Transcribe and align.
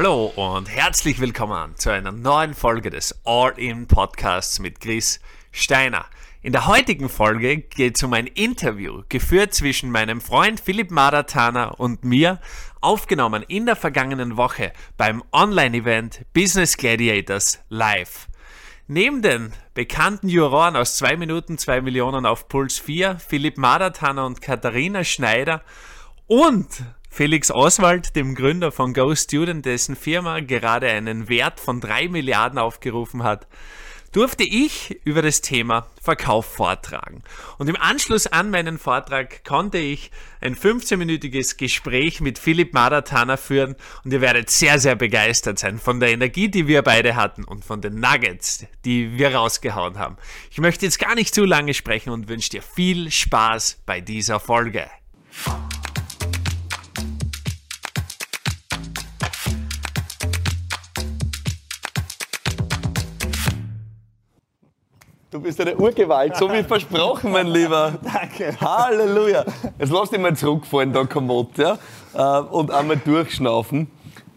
Hallo 0.00 0.32
und 0.36 0.68
herzlich 0.68 1.18
willkommen 1.18 1.74
zu 1.74 1.90
einer 1.90 2.12
neuen 2.12 2.54
Folge 2.54 2.88
des 2.88 3.18
All-In 3.24 3.88
Podcasts 3.88 4.60
mit 4.60 4.78
Chris 4.78 5.18
Steiner. 5.50 6.06
In 6.40 6.52
der 6.52 6.68
heutigen 6.68 7.08
Folge 7.08 7.56
geht 7.56 7.96
es 7.96 8.04
um 8.04 8.12
ein 8.12 8.28
Interview, 8.28 9.02
geführt 9.08 9.54
zwischen 9.54 9.90
meinem 9.90 10.20
Freund 10.20 10.60
Philipp 10.60 10.92
Madatana 10.92 11.70
und 11.70 12.04
mir, 12.04 12.38
aufgenommen 12.80 13.42
in 13.48 13.66
der 13.66 13.74
vergangenen 13.74 14.36
Woche 14.36 14.72
beim 14.96 15.24
Online-Event 15.32 16.26
Business 16.32 16.76
Gladiators 16.76 17.58
Live. 17.68 18.28
Neben 18.86 19.20
den 19.20 19.52
bekannten 19.74 20.28
Juroren 20.28 20.76
aus 20.76 20.96
2 20.98 21.16
Minuten 21.16 21.58
2 21.58 21.80
Millionen 21.80 22.24
auf 22.24 22.48
Puls 22.48 22.78
4, 22.78 23.18
Philipp 23.18 23.58
Madatana 23.58 24.26
und 24.26 24.42
Katharina 24.42 25.02
Schneider 25.02 25.60
und 26.28 26.68
Felix 27.10 27.50
Oswald, 27.50 28.14
dem 28.16 28.34
Gründer 28.34 28.70
von 28.70 28.94
GoStudent, 28.94 29.66
dessen 29.66 29.96
Firma 29.96 30.40
gerade 30.40 30.88
einen 30.88 31.28
Wert 31.28 31.60
von 31.60 31.80
3 31.80 32.08
Milliarden 32.08 32.58
aufgerufen 32.58 33.22
hat, 33.22 33.46
durfte 34.12 34.42
ich 34.42 35.00
über 35.04 35.22
das 35.22 35.40
Thema 35.40 35.86
Verkauf 36.02 36.46
vortragen. 36.46 37.22
Und 37.58 37.68
im 37.68 37.76
Anschluss 37.76 38.26
an 38.26 38.50
meinen 38.50 38.78
Vortrag 38.78 39.44
konnte 39.44 39.78
ich 39.78 40.10
ein 40.40 40.56
15-minütiges 40.56 41.56
Gespräch 41.56 42.20
mit 42.20 42.38
Philipp 42.38 42.72
Madatana 42.72 43.36
führen 43.36 43.76
und 44.04 44.12
ihr 44.12 44.20
werdet 44.20 44.50
sehr, 44.50 44.78
sehr 44.78 44.94
begeistert 44.94 45.58
sein 45.58 45.78
von 45.78 46.00
der 46.00 46.10
Energie, 46.10 46.48
die 46.48 46.66
wir 46.66 46.82
beide 46.82 47.16
hatten 47.16 47.44
und 47.44 47.64
von 47.64 47.80
den 47.80 48.00
Nuggets, 48.00 48.66
die 48.84 49.18
wir 49.18 49.34
rausgehauen 49.34 49.98
haben. 49.98 50.16
Ich 50.50 50.58
möchte 50.58 50.86
jetzt 50.86 50.98
gar 50.98 51.14
nicht 51.14 51.34
zu 51.34 51.44
lange 51.44 51.74
sprechen 51.74 52.10
und 52.10 52.28
wünsche 52.28 52.50
dir 52.50 52.62
viel 52.62 53.10
Spaß 53.10 53.82
bei 53.84 54.00
dieser 54.00 54.40
Folge. 54.40 54.88
Du 65.30 65.38
bist 65.38 65.60
eine 65.60 65.76
Urgewalt, 65.76 66.36
so 66.36 66.50
wie 66.50 66.62
versprochen, 66.62 67.32
mein 67.32 67.48
Lieber. 67.48 67.98
Danke. 68.02 68.58
Halleluja. 68.58 69.44
Jetzt 69.78 69.92
lass 69.92 70.08
dich 70.08 70.18
mal 70.18 70.34
zurückfallen, 70.34 70.90
da 70.90 71.04
Kommod, 71.04 71.58
ja? 71.58 71.76
Äh, 72.14 72.40
und 72.44 72.70
einmal 72.70 72.96
durchschnaufen. 72.96 73.90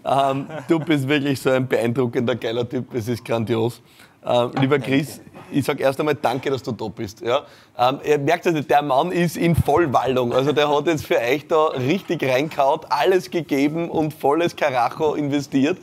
Ähm, 0.03 0.47
du 0.67 0.79
bist 0.79 1.07
wirklich 1.07 1.39
so 1.39 1.49
ein 1.49 1.65
beeindruckender, 1.65 2.35
geiler 2.35 2.67
Typ, 2.67 2.93
es 2.93 3.07
ist 3.07 3.23
grandios. 3.23 3.81
Äh, 4.25 4.47
lieber 4.59 4.79
Chris, 4.79 5.21
ich 5.49 5.63
sage 5.63 5.81
erst 5.81 5.97
einmal 6.01 6.15
danke, 6.15 6.49
dass 6.49 6.61
du 6.61 6.73
da 6.73 6.89
bist. 6.89 7.21
Ja? 7.21 7.43
Ähm, 7.77 7.99
ihr 8.03 8.17
merkt 8.17 8.45
also, 8.45 8.59
der 8.59 8.81
Mann 8.81 9.13
ist 9.13 9.37
in 9.37 9.55
Vollwallung. 9.55 10.33
Also 10.33 10.51
der 10.51 10.67
hat 10.67 10.87
jetzt 10.87 11.05
für 11.05 11.19
euch 11.19 11.47
da 11.47 11.67
richtig 11.67 12.21
reingehaut, 12.21 12.87
alles 12.89 13.31
gegeben 13.31 13.89
und 13.89 14.13
volles 14.13 14.57
Karacho 14.57 15.13
investiert. 15.13 15.77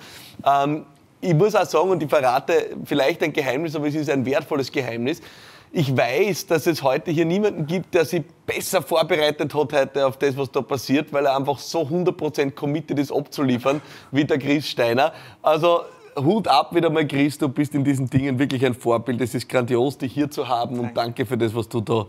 Ich 1.20 1.34
muss 1.34 1.54
auch 1.54 1.64
sagen, 1.64 1.90
und 1.90 2.02
ich 2.02 2.08
verrate 2.08 2.76
vielleicht 2.84 3.22
ein 3.22 3.32
Geheimnis, 3.32 3.74
aber 3.74 3.88
es 3.88 3.94
ist 3.94 4.08
ein 4.08 4.24
wertvolles 4.24 4.70
Geheimnis. 4.70 5.20
Ich 5.72 5.94
weiß, 5.94 6.46
dass 6.46 6.66
es 6.66 6.82
heute 6.82 7.10
hier 7.10 7.24
niemanden 7.24 7.66
gibt, 7.66 7.92
der 7.94 8.04
sich 8.04 8.22
besser 8.46 8.80
vorbereitet 8.80 9.52
hat 9.54 9.72
heute 9.72 10.06
auf 10.06 10.16
das, 10.16 10.36
was 10.36 10.50
da 10.50 10.62
passiert, 10.62 11.12
weil 11.12 11.26
er 11.26 11.36
einfach 11.36 11.58
so 11.58 11.82
100% 11.82 12.52
committed 12.52 12.98
ist, 12.98 13.12
abzuliefern, 13.12 13.82
wie 14.10 14.24
der 14.24 14.38
Chris 14.38 14.68
Steiner. 14.68 15.12
Also 15.42 15.80
Hut 16.16 16.48
ab 16.48 16.74
wieder 16.74 16.88
mal, 16.88 17.06
Chris, 17.06 17.36
du 17.36 17.48
bist 17.48 17.74
in 17.74 17.84
diesen 17.84 18.08
Dingen 18.08 18.38
wirklich 18.38 18.64
ein 18.64 18.74
Vorbild. 18.74 19.20
Es 19.20 19.34
ist 19.34 19.48
grandios, 19.48 19.98
dich 19.98 20.12
hier 20.12 20.30
zu 20.30 20.48
haben 20.48 20.78
und 20.78 20.96
danke 20.96 21.26
für 21.26 21.36
das, 21.36 21.54
was 21.54 21.68
du 21.68 21.80
da 21.80 22.06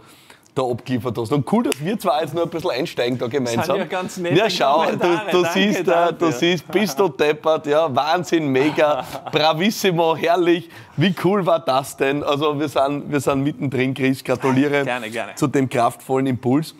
da 0.59 0.69
abgeliefert 0.69 1.17
hast. 1.17 1.31
Und 1.31 1.51
cool, 1.51 1.63
dass 1.63 1.83
wir 1.83 1.97
zwar 1.97 2.21
jetzt 2.21 2.33
noch 2.33 2.43
ein 2.43 2.49
bisschen 2.49 2.71
einsteigen 2.71 3.17
da 3.17 3.27
gemeinsam. 3.27 3.67
Das 3.67 3.77
ja 3.77 3.83
ganz 3.85 4.17
nette 4.17 4.35
Ja, 4.35 4.49
schau, 4.49 4.85
du, 4.85 4.97
du 4.97 4.97
Danke 4.97 5.49
siehst, 5.53 5.87
äh, 5.87 6.13
du 6.13 6.31
siehst, 6.31 6.67
bist 6.71 6.99
du 6.99 7.07
deppert, 7.07 7.65
ja, 7.65 7.93
Wahnsinn, 7.95 8.47
mega, 8.47 9.05
bravissimo, 9.31 10.15
herrlich. 10.15 10.69
Wie 10.97 11.15
cool 11.23 11.45
war 11.45 11.59
das 11.59 11.95
denn? 11.95 12.23
Also 12.23 12.59
wir 12.59 12.67
sind, 12.67 13.11
wir 13.11 13.19
sind 13.19 13.43
mittendrin, 13.43 13.93
Chris, 13.93 14.23
gratuliere 14.23 14.83
Gerne, 14.83 15.09
gerne. 15.09 15.35
zu 15.35 15.47
dem 15.47 15.69
kraftvollen 15.69 16.27
Impuls. 16.27 16.75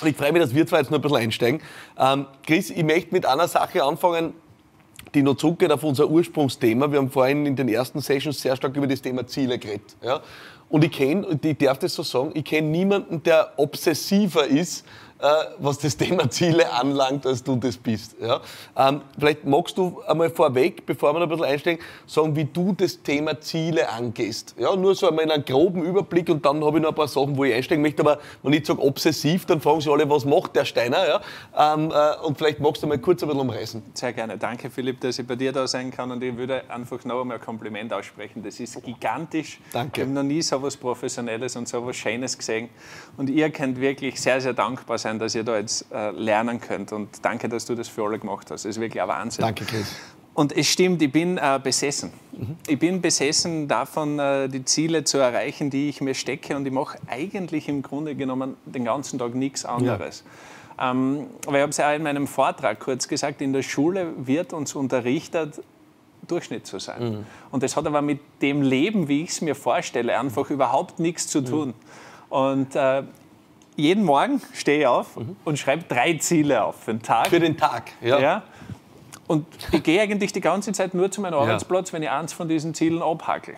Und 0.00 0.08
ich 0.08 0.16
freue 0.16 0.32
mich, 0.32 0.42
dass 0.42 0.54
wir 0.54 0.66
zwar 0.66 0.78
jetzt 0.78 0.90
noch 0.90 0.98
ein 0.98 1.02
bisschen 1.02 1.18
einsteigen. 1.18 1.60
Ähm, 1.98 2.26
Chris, 2.46 2.70
ich 2.70 2.84
möchte 2.84 3.12
mit 3.12 3.26
einer 3.26 3.48
Sache 3.48 3.84
anfangen, 3.84 4.32
die 5.14 5.22
noch 5.22 5.36
zurückgeht 5.36 5.72
auf 5.72 5.82
unser 5.82 6.08
Ursprungsthema. 6.08 6.90
Wir 6.90 6.98
haben 6.98 7.10
vorhin 7.10 7.46
in 7.46 7.56
den 7.56 7.68
ersten 7.68 8.00
Sessions 8.00 8.40
sehr 8.40 8.56
stark 8.56 8.76
über 8.76 8.86
das 8.86 9.02
Thema 9.02 9.26
Ziele 9.26 9.58
geredet. 9.58 9.96
Ja? 10.02 10.20
Und 10.68 10.84
ich 10.84 10.92
kenne, 10.92 11.38
ich 11.42 11.58
darf 11.58 11.78
das 11.78 11.94
so 11.94 12.02
sagen, 12.02 12.30
ich 12.34 12.44
kenne 12.44 12.68
niemanden, 12.68 13.22
der 13.22 13.52
obsessiver 13.56 14.46
ist, 14.46 14.86
was 15.58 15.78
das 15.78 15.96
Thema 15.96 16.30
Ziele 16.30 16.72
anlangt, 16.72 17.26
als 17.26 17.42
du 17.42 17.56
das 17.56 17.76
bist. 17.76 18.16
Ja? 18.20 18.40
Ähm, 18.76 19.02
vielleicht 19.18 19.44
magst 19.44 19.76
du 19.78 20.00
einmal 20.06 20.30
vorweg, 20.30 20.86
bevor 20.86 21.12
wir 21.14 21.20
noch 21.20 21.26
ein 21.26 21.30
bisschen 21.30 21.44
einsteigen, 21.44 21.84
sagen, 22.06 22.36
wie 22.36 22.44
du 22.44 22.72
das 22.72 23.02
Thema 23.02 23.40
Ziele 23.40 23.88
angehst. 23.88 24.54
Ja? 24.58 24.74
Nur 24.76 24.94
so 24.94 25.08
einmal 25.08 25.24
in 25.24 25.30
einen 25.30 25.44
groben 25.44 25.82
Überblick 25.82 26.28
und 26.28 26.44
dann 26.44 26.64
habe 26.64 26.78
ich 26.78 26.82
noch 26.82 26.90
ein 26.90 26.94
paar 26.94 27.08
Sachen, 27.08 27.36
wo 27.36 27.44
ich 27.44 27.54
einsteigen 27.54 27.82
möchte. 27.82 28.02
Aber 28.02 28.18
wenn 28.42 28.52
ich 28.52 28.66
sage 28.66 28.80
obsessiv, 28.80 29.46
dann 29.46 29.60
fragen 29.60 29.80
sie 29.80 29.90
alle, 29.90 30.08
was 30.08 30.24
macht 30.24 30.56
der 30.56 30.64
Steiner? 30.64 31.06
Ja? 31.06 31.74
Ähm, 31.74 31.90
äh, 31.90 32.26
und 32.26 32.38
vielleicht 32.38 32.60
magst 32.60 32.82
du 32.82 32.86
mal 32.86 32.98
kurz 32.98 33.22
ein 33.22 33.28
bisschen 33.28 33.40
umreißen. 33.40 33.82
Sehr 33.94 34.12
gerne. 34.12 34.38
Danke, 34.38 34.70
Philipp, 34.70 35.00
dass 35.00 35.18
ich 35.18 35.26
bei 35.26 35.36
dir 35.36 35.52
da 35.52 35.66
sein 35.66 35.90
kann. 35.90 36.10
Und 36.10 36.22
ich 36.22 36.36
würde 36.36 36.62
einfach 36.70 37.04
noch 37.04 37.20
einmal 37.20 37.38
ein 37.38 37.44
Kompliment 37.44 37.92
aussprechen. 37.92 38.42
Das 38.42 38.60
ist 38.60 38.82
gigantisch. 38.82 39.60
Danke. 39.72 40.00
Ich 40.00 40.06
habe 40.06 40.14
noch 40.14 40.22
nie 40.22 40.42
so 40.42 40.56
etwas 40.56 40.76
Professionelles 40.76 41.56
und 41.56 41.68
so 41.68 41.78
etwas 41.78 41.96
Schönes 41.96 42.36
gesehen. 42.36 42.68
Und 43.16 43.28
ihr 43.28 43.50
könnt 43.50 43.80
wirklich 43.80 44.20
sehr, 44.20 44.40
sehr 44.40 44.52
dankbar 44.52 44.98
sein, 44.98 45.09
dass 45.18 45.34
ihr 45.34 45.44
da 45.44 45.58
jetzt 45.58 45.86
äh, 45.92 46.10
lernen 46.10 46.60
könnt. 46.60 46.92
Und 46.92 47.08
danke, 47.22 47.48
dass 47.48 47.66
du 47.66 47.74
das 47.74 47.88
für 47.88 48.04
alle 48.04 48.18
gemacht 48.18 48.50
hast. 48.50 48.64
Das 48.64 48.76
ist 48.76 48.80
wirklich 48.80 49.02
ein 49.02 49.08
Wahnsinn. 49.08 49.42
Danke, 49.42 49.64
Chris. 49.64 49.94
Und 50.34 50.56
es 50.56 50.68
stimmt, 50.68 51.02
ich 51.02 51.10
bin 51.10 51.38
äh, 51.38 51.60
besessen. 51.62 52.12
Ich 52.66 52.78
bin 52.78 53.02
besessen 53.02 53.68
davon, 53.68 54.18
äh, 54.18 54.48
die 54.48 54.64
Ziele 54.64 55.04
zu 55.04 55.18
erreichen, 55.18 55.68
die 55.70 55.88
ich 55.88 56.00
mir 56.00 56.14
stecke. 56.14 56.56
Und 56.56 56.66
ich 56.66 56.72
mache 56.72 56.98
eigentlich 57.08 57.68
im 57.68 57.82
Grunde 57.82 58.14
genommen 58.14 58.56
den 58.64 58.84
ganzen 58.84 59.18
Tag 59.18 59.34
nichts 59.34 59.64
anderes. 59.64 60.24
Ähm, 60.80 61.26
aber 61.46 61.56
ich 61.56 61.62
habe 61.62 61.70
es 61.70 61.76
ja 61.76 61.90
auch 61.90 61.96
in 61.96 62.02
meinem 62.02 62.26
Vortrag 62.26 62.80
kurz 62.80 63.06
gesagt, 63.06 63.42
in 63.42 63.52
der 63.52 63.62
Schule 63.62 64.12
wird 64.16 64.52
uns 64.52 64.74
unterrichtet, 64.74 65.60
Durchschnitt 66.26 66.66
zu 66.66 66.78
sein. 66.78 67.26
Und 67.50 67.62
das 67.62 67.76
hat 67.76 67.86
aber 67.86 68.02
mit 68.02 68.20
dem 68.40 68.62
Leben, 68.62 69.08
wie 69.08 69.24
ich 69.24 69.30
es 69.30 69.40
mir 69.40 69.54
vorstelle, 69.54 70.18
einfach 70.18 70.48
überhaupt 70.48 71.00
nichts 71.00 71.26
zu 71.26 71.40
tun. 71.40 71.74
Und 72.28 72.76
äh, 72.76 73.02
jeden 73.76 74.04
Morgen 74.04 74.40
stehe 74.52 74.80
ich 74.80 74.86
auf 74.86 75.18
und 75.44 75.58
schreibe 75.58 75.84
drei 75.88 76.14
Ziele 76.14 76.64
auf 76.64 76.76
für 76.76 76.92
den 76.92 77.02
Tag. 77.02 77.28
Für 77.28 77.40
den 77.40 77.56
Tag. 77.56 77.92
Ja. 78.00 78.18
Ja. 78.20 78.42
Und 79.26 79.46
ich 79.70 79.82
gehe 79.82 80.00
eigentlich 80.00 80.32
die 80.32 80.40
ganze 80.40 80.72
Zeit 80.72 80.92
nur 80.92 81.10
zu 81.10 81.20
meinem 81.20 81.34
Arbeitsplatz, 81.34 81.92
wenn 81.92 82.02
ich 82.02 82.10
eins 82.10 82.32
von 82.32 82.48
diesen 82.48 82.74
Zielen 82.74 83.00
abhacke. 83.00 83.54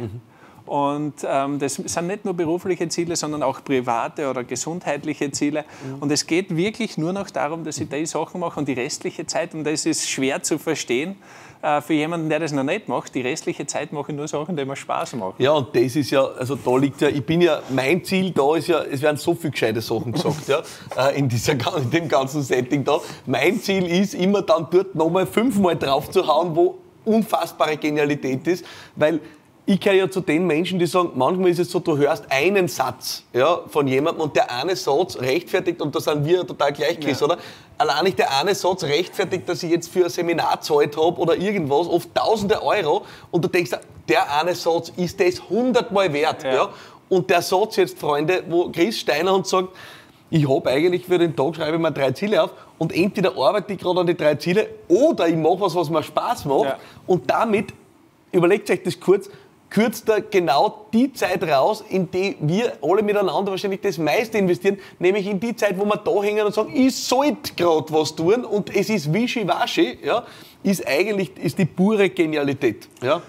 Und 0.67 1.15
ähm, 1.25 1.59
das 1.59 1.75
sind 1.75 2.07
nicht 2.07 2.25
nur 2.25 2.35
berufliche 2.35 2.89
Ziele, 2.89 3.17
sondern 3.17 3.43
auch 3.43 3.65
private 3.65 4.29
oder 4.29 4.45
gesundheitliche 4.45 5.31
Ziele. 5.33 5.65
Und 5.99 6.13
es 6.13 6.27
geht 6.27 6.55
wirklich 6.57 6.99
nur 6.99 7.13
noch 7.13 7.31
darum, 7.31 7.65
dass 7.65 7.79
ich 7.79 7.89
die 7.89 8.07
Sachen 8.07 8.41
mache 8.41 8.61
und 8.61 8.69
die 8.69 8.75
restliche 8.75 9.27
Zeit, 9.27 9.55
und 9.55 9.65
das 9.65 9.87
ist 9.87 10.09
schwer 10.09 10.43
zu 10.43 10.59
verstehen 10.59 11.17
für 11.81 11.93
jemanden, 11.93 12.29
der 12.29 12.41
das 12.41 12.53
noch 12.53 12.65
nicht 12.65 12.89
macht, 12.89 13.15
die 13.15 13.21
restliche 13.21 13.67
Zeit 13.67 13.93
mache 13.93 14.11
ich 14.11 14.17
nur 14.17 14.27
Sachen, 14.27 14.57
die 14.57 14.65
mir 14.65 14.75
Spaß 14.75 15.15
machen. 15.15 15.35
Ja, 15.39 15.53
und 15.53 15.75
das 15.77 15.95
ist 15.95 16.11
ja, 16.11 16.25
also 16.25 16.57
da 16.57 16.77
liegt 16.77 17.01
ja, 17.01 17.09
ich 17.09 17.25
bin 17.25 17.41
ja, 17.41 17.61
mein 17.71 18.03
Ziel 18.05 18.33
da 18.33 18.57
ist 18.57 18.67
ja, 18.67 18.83
es 18.83 19.01
werden 19.01 19.17
so 19.17 19.35
viele 19.35 19.53
gescheite 19.53 19.81
Sachen 19.81 20.13
gesagt, 20.13 20.49
ja, 20.49 20.61
äh, 20.97 21.17
in, 21.19 21.29
dieser, 21.29 21.53
in 21.53 21.91
dem 21.91 22.09
ganzen 22.09 22.43
Setting 22.43 22.83
da. 22.83 22.99
Mein 23.27 23.61
Ziel 23.61 23.87
ist 23.87 24.15
immer 24.15 24.43
dann 24.43 24.67
dort 24.71 24.95
nochmal 24.95 25.27
fünfmal 25.27 25.77
drauf 25.77 26.11
zu 26.11 26.27
hauen, 26.27 26.57
wo 26.57 26.79
unfassbare 27.05 27.77
Genialität 27.77 28.47
ist, 28.47 28.65
weil 28.97 29.21
ich 29.65 29.79
gehöre 29.81 29.97
ja 29.99 30.11
zu 30.11 30.21
den 30.21 30.47
Menschen, 30.47 30.79
die 30.79 30.87
sagen, 30.87 31.13
manchmal 31.15 31.51
ist 31.51 31.61
es 31.61 31.71
so, 31.71 31.79
du 31.79 31.97
hörst 31.97 32.25
einen 32.31 32.67
Satz 32.67 33.23
ja, 33.33 33.61
von 33.69 33.87
jemandem 33.87 34.23
und 34.25 34.35
der 34.35 34.51
eine 34.51 34.75
Satz 34.75 35.17
rechtfertigt, 35.19 35.81
und 35.81 35.95
da 35.95 36.01
sind 36.01 36.25
wir 36.25 36.45
total 36.47 36.73
gleich, 36.73 36.99
Chris, 36.99 37.21
Ja. 37.21 37.27
oder? 37.27 37.39
Allein 37.79 38.05
nicht 38.05 38.19
der 38.19 38.37
eine 38.39 38.55
Satz 38.55 38.83
rechtfertigt, 38.85 39.49
dass 39.49 39.63
ich 39.63 39.71
jetzt 39.71 39.89
für 39.89 40.05
ein 40.05 40.11
Seminar 40.11 40.57
gezahlt 40.57 40.97
habe 40.97 41.19
oder 41.21 41.37
irgendwas, 41.37 41.87
oft 41.87 42.13
tausende 42.15 42.61
Euro, 42.63 43.03
und 43.31 43.45
du 43.45 43.49
denkst, 43.49 43.71
der 44.09 44.37
eine 44.41 44.55
Satz 44.55 44.93
ist 44.97 45.21
das 45.21 45.49
hundertmal 45.49 46.13
wert. 46.13 46.43
Ja. 46.43 46.55
Ja. 46.55 46.69
Und 47.09 47.31
der 47.31 47.43
Satz 47.43 47.77
jetzt, 47.77 47.99
Freunde, 47.99 48.43
wo 48.49 48.69
Chris 48.71 48.99
Steiner 48.99 49.33
uns 49.35 49.51
sagt, 49.51 49.69
ich 50.31 50.49
habe 50.49 50.71
eigentlich 50.71 51.05
für 51.07 51.19
den 51.19 51.37
Tag, 51.37 51.55
schreibe 51.55 51.77
ich 51.77 51.83
mir 51.83 51.93
drei 51.93 52.11
Ziele 52.13 52.43
auf 52.43 52.51
und 52.79 52.93
entweder 52.93 53.37
arbeite 53.37 53.75
ich 53.75 53.79
gerade 53.79 54.01
an 54.01 54.07
die 54.07 54.17
drei 54.17 54.35
Ziele 54.37 54.67
oder 54.89 55.29
ich 55.29 55.37
mache 55.37 55.61
was, 55.61 55.75
was 55.75 55.91
mir 55.91 56.03
Spaß 56.03 56.47
macht 56.47 56.65
Ja. 56.65 56.79
und 57.07 57.31
damit, 57.31 57.75
überlegt 58.33 58.71
euch 58.71 58.83
das 58.83 58.99
kurz, 58.99 59.29
kürzt 59.73 60.09
er 60.09 60.21
genau 60.21 60.87
die 60.93 61.13
Zeit 61.13 61.43
raus, 61.45 61.83
in 61.89 62.11
die 62.11 62.37
wir 62.41 62.75
alle 62.83 63.03
miteinander 63.03 63.51
wahrscheinlich 63.51 63.81
das 63.81 63.97
meiste 63.99 64.37
investieren, 64.39 64.79
nämlich 64.99 65.27
in 65.27 65.41
die 65.41 65.57
Zeit, 65.57 65.79
wo 65.79 65.85
wir 65.87 65.97
da 65.97 66.23
hängen 66.23 66.45
und 66.45 66.55
sagen, 66.55 66.71
ich 66.75 66.95
sollte 66.95 67.55
gerade 67.57 67.87
was 67.91 68.15
tun 68.15 68.45
und 68.45 68.75
es 68.75 68.91
ist 68.91 69.13
wischiwaschi, 69.13 69.99
ja, 70.05 70.25
ist 70.63 70.87
eigentlich 70.87 71.31
ist 71.39 71.59
die 71.59 71.65
pure 71.65 72.11
Genialität. 72.11 72.89
Ja. 73.03 73.23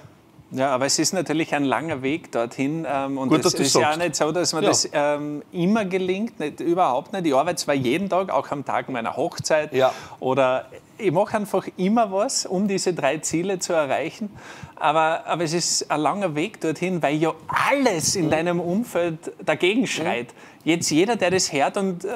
Ja, 0.56 0.70
aber 0.70 0.86
es 0.86 1.00
ist 1.00 1.14
natürlich 1.14 1.52
ein 1.56 1.64
langer 1.64 2.04
Weg 2.04 2.32
dorthin. 2.32 2.86
Ähm, 2.88 3.18
und 3.18 3.30
Gut, 3.30 3.44
es 3.44 3.56
ist 3.56 3.74
ja 3.74 3.82
sagst. 3.82 3.98
nicht 4.00 4.16
so, 4.16 4.32
dass 4.32 4.54
mir 4.54 4.62
Ja. 4.62 4.68
das 4.68 4.88
ähm, 4.94 5.42
immer 5.52 5.84
gelingt, 5.84 6.40
nicht, 6.40 6.60
überhaupt 6.60 7.12
nicht. 7.12 7.26
Ich 7.26 7.34
arbeite 7.34 7.56
zwar 7.56 7.74
jeden 7.74 8.08
Tag, 8.08 8.30
auch 8.32 8.52
am 8.52 8.64
Tag 8.64 8.88
meiner 8.90 9.18
Hochzeit 9.18 9.74
Ja. 9.74 9.92
oder 10.20 10.66
ich 10.98 11.12
mache 11.12 11.38
einfach 11.38 11.68
immer 11.78 12.12
was, 12.12 12.46
um 12.46 12.68
diese 12.68 12.94
drei 12.94 13.18
Ziele 13.18 13.60
zu 13.60 13.74
erreichen. 13.74 14.30
Aber, 14.76 15.26
aber 15.26 15.44
es 15.44 15.54
ist 15.54 15.90
ein 15.90 16.02
langer 16.02 16.36
Weg 16.36 16.60
dorthin, 16.62 17.02
weil 17.02 17.16
ja 17.16 17.34
alles 17.48 18.16
in 18.16 18.30
deinem 18.30 18.60
Umfeld 18.60 19.32
dagegen 19.44 19.88
schreit. 19.88 20.28
Jetzt 20.64 20.92
jeder, 20.92 21.16
der 21.16 21.32
das 21.32 21.52
hört 21.52 21.78
und 21.78 22.06
äh, 22.06 22.10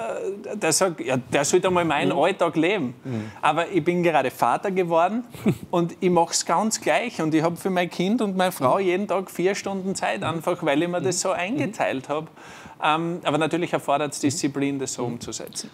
der 0.56 0.72
sagt, 0.72 1.02
ja, 1.02 1.18
der 1.18 1.44
sollte 1.44 1.68
einmal 1.68 1.86
meinen 1.86 2.14
mhm. 2.14 2.20
Alltag 2.20 2.56
leben. 2.56 2.94
Mhm. 3.04 3.32
Aber 3.42 3.70
ich 3.70 3.84
bin 3.84 4.04
gerade 4.04 4.32
Vater 4.32 4.72
geworden 4.72 5.24
und 5.72 5.96
ich 6.00 6.10
mache 6.10 6.32
es 6.32 6.46
ganz 6.46 6.80
gleich. 6.80 7.22
Und 7.22 7.34
ich 7.34 7.44
habe 7.44 7.56
für 7.58 7.70
mein 7.70 7.90
Kind 7.90 8.22
und 8.22 8.38
meine 8.38 8.52
Frau 8.52 8.80
jeden 8.80 9.08
Tag 9.08 9.32
vier 9.32 9.56
Stunden 9.56 9.96
Zeit, 9.96 10.24
einfach 10.24 10.64
weil 10.64 10.82
ich 10.82 10.90
mir 10.90 11.02
das 11.02 11.20
so 11.20 11.32
eingeteilt 11.32 12.10
habe. 12.10 12.28
Ähm, 12.84 13.22
aber 13.24 13.38
natürlich 13.38 13.74
erfordert 13.74 14.14
es 14.14 14.20
Disziplin, 14.20 14.80
das 14.80 14.94
so 14.94 15.04
umzusetzen 15.04 15.70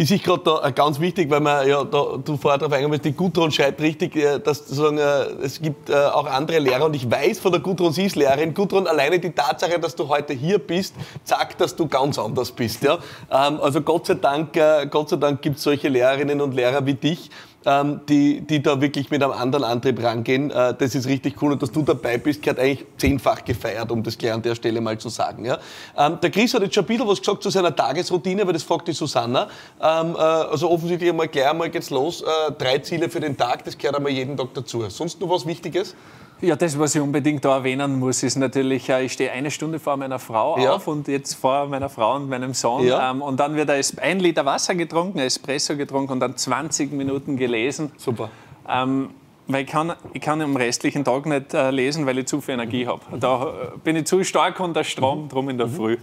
ist 0.00 0.08
sich 0.08 0.22
gerade 0.22 0.42
da 0.42 0.66
äh, 0.66 0.72
ganz 0.72 0.98
wichtig, 0.98 1.28
weil 1.28 1.40
man 1.40 1.68
ja 1.68 1.84
da, 1.84 2.16
du 2.24 2.38
vorher 2.38 2.56
darauf 2.56 2.72
eingehen 2.72 2.90
willst, 2.90 3.04
die 3.04 3.12
Gudrun 3.12 3.52
schreibt 3.52 3.82
richtig, 3.82 4.16
äh, 4.16 4.38
dass 4.38 4.60
sozusagen, 4.60 4.96
äh, 4.96 5.44
es 5.44 5.60
gibt 5.60 5.92
auch 5.92 6.24
andere 6.24 6.58
Lehrer 6.58 6.86
und 6.86 6.96
ich 6.96 7.10
weiß 7.10 7.38
von 7.38 7.52
der 7.52 7.60
Gudrun, 7.60 7.92
sie 7.92 8.06
ist 8.06 8.16
Lehrerin. 8.16 8.54
Gudrun, 8.54 8.86
alleine 8.86 9.18
die 9.18 9.30
Tatsache, 9.30 9.78
dass 9.78 9.94
du 9.94 10.08
heute 10.08 10.32
hier 10.32 10.58
bist, 10.58 10.94
sagt, 11.24 11.60
dass 11.60 11.76
du 11.76 11.86
ganz 11.86 12.18
anders 12.18 12.50
bist. 12.50 12.82
Ja? 12.82 12.94
Ähm, 13.30 13.60
also 13.60 13.82
Gott 13.82 14.06
sei 14.06 14.14
Dank, 14.14 14.58
Gott 14.90 15.10
sei 15.10 15.16
Dank 15.16 15.42
gibt 15.42 15.58
es 15.58 15.64
solche 15.64 15.88
Lehrerinnen 15.88 16.40
und 16.40 16.54
Lehrer 16.54 16.86
wie 16.86 16.94
dich 16.94 17.30
ähm, 17.66 18.00
die, 18.08 18.40
die 18.40 18.62
da 18.62 18.80
wirklich 18.80 19.10
mit 19.10 19.22
einem 19.22 19.32
anderen 19.32 19.64
Antrieb 19.64 20.02
rangehen. 20.02 20.50
Äh, 20.50 20.74
das 20.78 20.94
ist 20.94 21.06
richtig 21.06 21.40
cool 21.42 21.52
und 21.52 21.62
dass 21.62 21.70
du 21.70 21.82
dabei 21.82 22.18
bist, 22.18 22.42
gehört 22.42 22.58
eigentlich 22.58 22.86
zehnfach 22.96 23.44
gefeiert, 23.44 23.90
um 23.90 24.02
das 24.02 24.16
gleich 24.16 24.32
an 24.32 24.42
der 24.42 24.54
Stelle 24.54 24.80
mal 24.80 24.98
zu 24.98 25.08
sagen. 25.08 25.44
Ja? 25.44 25.58
Ähm, 25.96 26.18
der 26.22 26.30
Chris 26.30 26.54
hat 26.54 26.62
jetzt 26.62 26.74
schon 26.74 26.84
ein 26.84 26.88
bisschen 26.88 27.08
was 27.08 27.20
gesagt 27.20 27.42
zu 27.42 27.50
seiner 27.50 27.74
Tagesroutine, 27.74 28.46
weil 28.46 28.52
das 28.52 28.62
fragt 28.62 28.88
die 28.88 28.92
Susanna. 28.92 29.48
Ähm, 29.80 30.14
äh, 30.16 30.18
also 30.18 30.70
offensichtlich 30.70 31.10
einmal 31.10 31.28
gleich 31.28 31.48
einmal 31.48 31.70
geht's 31.70 31.90
los. 31.90 32.22
Äh, 32.22 32.52
drei 32.58 32.78
Ziele 32.78 33.08
für 33.08 33.20
den 33.20 33.36
Tag, 33.36 33.64
das 33.64 33.76
gehört 33.76 33.96
einmal 33.96 34.12
jeden 34.12 34.36
Tag 34.36 34.48
dazu. 34.54 34.88
Sonst 34.88 35.20
noch 35.20 35.28
was 35.28 35.46
Wichtiges? 35.46 35.94
Ja, 36.42 36.56
das, 36.56 36.78
was 36.78 36.94
ich 36.94 37.00
unbedingt 37.00 37.44
da 37.44 37.56
erwähnen 37.56 37.98
muss, 37.98 38.22
ist 38.22 38.36
natürlich, 38.36 38.88
äh, 38.88 39.04
ich 39.04 39.12
stehe 39.12 39.30
eine 39.30 39.50
Stunde 39.50 39.78
vor 39.78 39.96
meiner 39.96 40.18
Frau 40.18 40.58
ja. 40.58 40.74
auf 40.74 40.86
und 40.86 41.06
jetzt 41.06 41.34
vor 41.34 41.66
meiner 41.66 41.90
Frau 41.90 42.16
und 42.16 42.28
meinem 42.28 42.54
Sohn. 42.54 42.86
Ja. 42.86 43.10
Ähm, 43.10 43.20
und 43.20 43.38
dann 43.38 43.56
wird 43.56 43.70
ein 43.70 44.20
Liter 44.20 44.46
Wasser 44.46 44.74
getrunken, 44.74 45.18
ein 45.18 45.26
Espresso 45.26 45.76
getrunken 45.76 46.12
und 46.12 46.20
dann 46.20 46.36
20 46.36 46.92
Minuten 46.92 47.36
gelesen. 47.36 47.92
Super. 47.98 48.30
Ähm, 48.68 49.10
weil 49.48 49.64
ich 49.64 49.70
kann, 49.70 49.92
ich 50.12 50.20
kann 50.20 50.40
am 50.40 50.56
restlichen 50.56 51.04
Tag 51.04 51.26
nicht 51.26 51.52
äh, 51.54 51.70
lesen, 51.70 52.06
weil 52.06 52.18
ich 52.18 52.26
zu 52.26 52.40
viel 52.40 52.54
Energie 52.54 52.86
habe. 52.86 53.00
Da 53.18 53.42
äh, 53.42 53.78
bin 53.82 53.96
ich 53.96 54.06
zu 54.06 54.24
stark 54.24 54.60
unter 54.60 54.84
Strom, 54.84 55.28
drum 55.28 55.48
in 55.48 55.58
der 55.58 55.66
mhm. 55.66 55.74
Früh. 55.74 55.96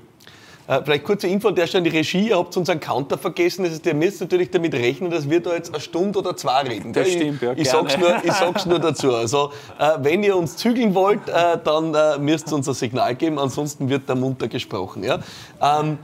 Äh, 0.68 0.82
vielleicht 0.84 1.06
kurze 1.06 1.28
Info 1.28 1.48
an 1.48 1.56
der 1.56 1.66
Stelle, 1.66 1.90
die 1.90 1.98
Regie, 1.98 2.30
ihr 2.30 2.38
habt 2.38 2.56
unseren 2.58 2.80
Counter 2.80 3.18
vergessen, 3.18 3.64
das 3.64 3.74
heißt, 3.74 3.86
ihr 3.86 3.94
müsst 3.94 4.20
natürlich 4.20 4.52
damit 4.52 4.74
rechnen, 4.74 5.10
dass 5.10 5.30
wir 5.30 5.40
da 5.40 5.54
jetzt 5.54 5.70
eine 5.70 5.80
Stunde 5.80 6.20
oder 6.20 6.36
zwei 6.36 6.62
reden. 6.64 6.92
Das 6.92 7.10
stimmt, 7.10 7.42
ja, 7.42 7.54
ich, 7.54 7.60
ich 7.60 7.70
sag's 7.70 7.98
nur, 7.98 8.16
ich 8.24 8.34
sag's 8.34 8.66
nur 8.66 8.80
dazu. 8.80 9.16
Also, 9.16 9.52
äh, 9.80 9.92
wenn 10.00 10.24
ihr 10.24 10.36
uns 10.36 10.58
zügeln 10.58 10.94
wollt, 10.94 11.28
äh, 11.30 11.58
dann 11.64 11.94
äh, 11.94 12.18
müsst 12.20 12.52
ihr 12.52 12.56
uns 12.56 12.68
ein 12.68 12.74
Signal 12.74 13.16
geben, 13.16 13.40
ansonsten 13.40 13.88
wird 13.88 14.04
da 14.08 14.16
munter 14.16 14.50
gesprochen. 14.50 15.04
Ja? 15.04 15.20
Ähm, 15.62 16.00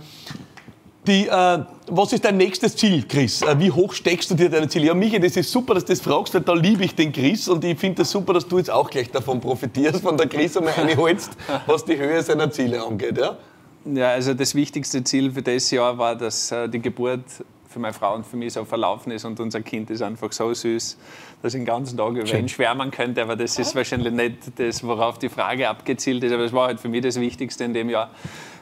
die, 1.06 1.28
äh, 1.28 1.60
was 1.90 2.14
ist 2.14 2.24
dein 2.24 2.38
nächstes 2.38 2.78
Ziel, 2.78 3.04
Chris? 3.06 3.42
Äh, 3.42 3.60
wie 3.60 3.70
hoch 3.70 3.92
steckst 3.92 4.32
du 4.32 4.36
dir 4.36 4.50
deine 4.50 4.70
Ziele? 4.70 4.86
Ja, 4.86 4.94
Michi, 4.94 5.20
das 5.20 5.36
ist 5.36 5.52
super, 5.52 5.74
dass 5.74 5.84
du 5.84 5.92
das 5.92 6.00
fragst, 6.00 6.34
weil 6.34 6.42
da 6.42 6.54
liebe 6.54 6.86
ich 6.86 6.96
den 6.96 7.12
Chris 7.12 7.50
und 7.50 7.66
ich 7.66 7.78
finde 7.78 8.02
es 8.02 8.08
das 8.08 8.12
super, 8.12 8.32
dass 8.32 8.48
du 8.48 8.58
jetzt 8.58 8.72
auch 8.72 8.90
gleich 8.90 9.12
davon 9.12 9.42
profitierst, 9.42 10.02
von 10.02 10.16
der 10.16 10.28
Chris 10.28 10.56
einmal 10.56 10.74
reinholst, 10.74 11.32
was 11.68 11.84
die 11.84 11.98
Höhe 11.98 12.24
seiner 12.24 12.50
Ziele 12.50 12.82
angeht. 12.82 13.18
Ja? 13.18 13.38
Ja, 13.86 14.10
also 14.12 14.34
das 14.34 14.56
wichtigste 14.56 15.04
Ziel 15.04 15.32
für 15.32 15.42
das 15.42 15.70
Jahr 15.72 15.98
war, 15.98 16.16
dass 16.16 16.52
äh, 16.52 16.70
die 16.70 16.82
Geburt 16.82 17.26
für 17.68 17.80
meine 17.80 17.94
Frau 17.94 18.16
und 18.16 18.26
für 18.26 18.38
mich 18.38 18.54
so 18.54 18.64
verlaufen 18.64 19.12
ist 19.12 19.26
und 19.26 19.40
unser 19.40 19.62
Kind 19.62 19.90
ist 19.90 20.02
einfach 20.02 20.32
so 20.32 20.54
süß, 20.54 20.98
dass 21.42 21.54
ich 21.54 21.60
den 21.60 21.66
ganzen 21.66 21.98
Tag 21.98 22.12
über 22.12 22.34
ihn 22.34 22.48
schwärmen 22.48 22.92
könnte. 22.92 23.22
Aber 23.22 23.36
das 23.36 23.58
ist 23.58 23.76
wahrscheinlich 23.76 24.14
nicht 24.14 24.38
das, 24.58 24.84
worauf 24.84 25.18
die 25.18 25.30
Frage 25.30 25.68
abgezielt 25.68 26.24
ist. 26.24 26.32
Aber 26.32 26.44
das 26.44 26.54
war 26.54 26.68
halt 26.68 26.80
für 26.80 26.88
mich 26.88 27.02
das 27.02 27.20
Wichtigste 27.20 27.64
in 27.64 27.74
dem 27.74 27.90
Jahr. 27.90 28.12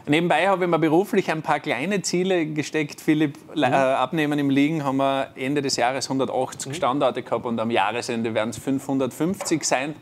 Nebenbei 0.07 0.47
habe 0.47 0.63
ich 0.63 0.69
mir 0.69 0.79
beruflich 0.79 1.29
ein 1.29 1.43
paar 1.43 1.59
kleine 1.59 2.01
Ziele 2.01 2.47
gesteckt. 2.47 3.01
Philipp, 3.01 3.37
mhm. 3.55 3.63
äh, 3.63 3.67
abnehmen 3.67 4.39
im 4.39 4.49
Liegen 4.49 4.83
haben 4.83 4.97
wir 4.97 5.27
Ende 5.35 5.61
des 5.61 5.75
Jahres 5.75 6.05
180 6.05 6.69
mhm. 6.69 6.73
Standorte 6.73 7.21
gehabt 7.21 7.45
und 7.45 7.59
am 7.59 7.69
Jahresende 7.69 8.33
werden 8.33 8.49
es 8.49 8.57
550 8.57 9.63
sein. 9.63 9.95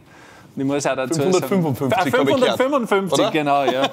Ich 0.56 0.64
muss 0.64 0.86
auch 0.86 0.96
dazu 0.96 1.22
555, 1.22 2.12
sagen, 2.12 2.58
555 2.58 3.26
ah, 3.26 3.30
genau, 3.30 3.64
ja. 3.64 3.90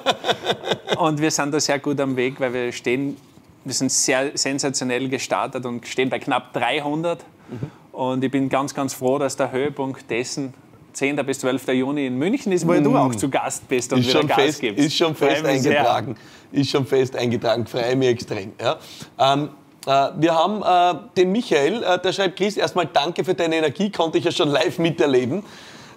Und 0.97 1.21
wir 1.21 1.31
sind 1.31 1.53
da 1.53 1.59
sehr 1.59 1.79
gut 1.79 1.99
am 1.99 2.15
Weg, 2.15 2.39
weil 2.39 2.53
wir 2.53 2.71
stehen, 2.71 3.17
wir 3.63 3.73
sind 3.73 3.91
sehr 3.91 4.31
sensationell 4.35 5.07
gestartet 5.09 5.65
und 5.65 5.85
stehen 5.87 6.09
bei 6.09 6.19
knapp 6.19 6.53
300. 6.53 7.23
Mhm. 7.49 7.57
Und 7.91 8.23
ich 8.23 8.31
bin 8.31 8.49
ganz, 8.49 8.73
ganz 8.73 8.93
froh, 8.93 9.17
dass 9.17 9.35
der 9.35 9.51
Höhepunkt 9.51 10.09
dessen 10.09 10.53
10. 10.97 11.15
bis 11.25 11.39
12. 11.39 11.67
Juni 11.69 12.07
in 12.07 12.17
München 12.17 12.51
ist, 12.51 12.67
wo 12.67 12.73
mmh. 12.73 12.83
du 12.83 12.97
auch 12.97 13.13
zu 13.13 13.29
Gast 13.29 13.67
bist 13.67 13.93
und 13.93 13.99
ist 13.99 14.09
wieder 14.09 14.23
Gas 14.23 14.37
fest, 14.37 14.61
gibst. 14.61 14.83
Ist 14.83 14.95
schon 14.95 15.13
fest 15.13 15.45
eingetragen. 15.45 16.15
Sehr. 16.51 16.61
Ist 16.61 16.71
schon 16.71 16.87
fest 16.87 17.15
eingetragen. 17.15 17.67
Freue 17.67 17.95
mich 17.95 18.09
extrem. 18.09 18.53
Ja. 18.59 18.77
Ähm, 19.19 19.49
äh, 19.85 20.09
wir 20.17 20.33
haben 20.33 20.63
äh, 20.63 20.99
den 21.15 21.31
Michael, 21.31 21.83
äh, 21.83 21.99
der 21.99 22.13
schreibt, 22.13 22.35
Chris, 22.35 22.57
erstmal 22.57 22.87
danke 22.87 23.23
für 23.23 23.35
deine 23.35 23.57
Energie, 23.57 23.91
konnte 23.91 24.17
ich 24.17 24.23
ja 24.23 24.31
schon 24.31 24.49
live 24.49 24.79
miterleben. 24.79 25.43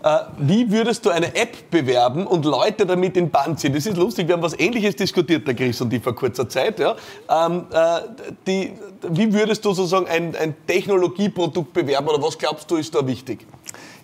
Äh, 0.03 0.19
wie 0.39 0.71
würdest 0.71 1.05
du 1.05 1.11
eine 1.11 1.35
App 1.35 1.71
bewerben 1.71 2.27
und 2.27 2.45
Leute 2.45 2.87
damit 2.87 3.17
in 3.17 3.31
Band 3.31 3.61
ziehen? 3.61 3.75
Das 3.75 3.87
ist 3.87 3.97
lustig, 3.97 4.29
wir 4.29 4.35
haben 4.35 4.43
was 4.43 4.59
Ähnliches 4.59 4.97
diskutiert, 4.97 5.47
der 5.47 5.55
Chris 5.55 5.81
und 5.81 5.93
ich 5.93 6.03
vor 6.03 6.15
kurzer 6.15 6.49
Zeit. 6.49 6.79
Ja. 6.79 6.97
Ähm, 7.29 7.67
äh, 7.73 8.01
die, 8.47 8.73
wie 9.09 9.33
würdest 9.33 9.65
du 9.65 9.73
sozusagen 9.73 10.07
ein, 10.07 10.35
ein 10.37 10.55
Technologieprodukt 10.67 11.73
bewerben 11.73 12.09
oder 12.09 12.23
was 12.23 12.39
glaubst 12.39 12.71
du 12.71 12.77
ist 12.77 12.95
da 12.95 13.07
wichtig? 13.07 13.47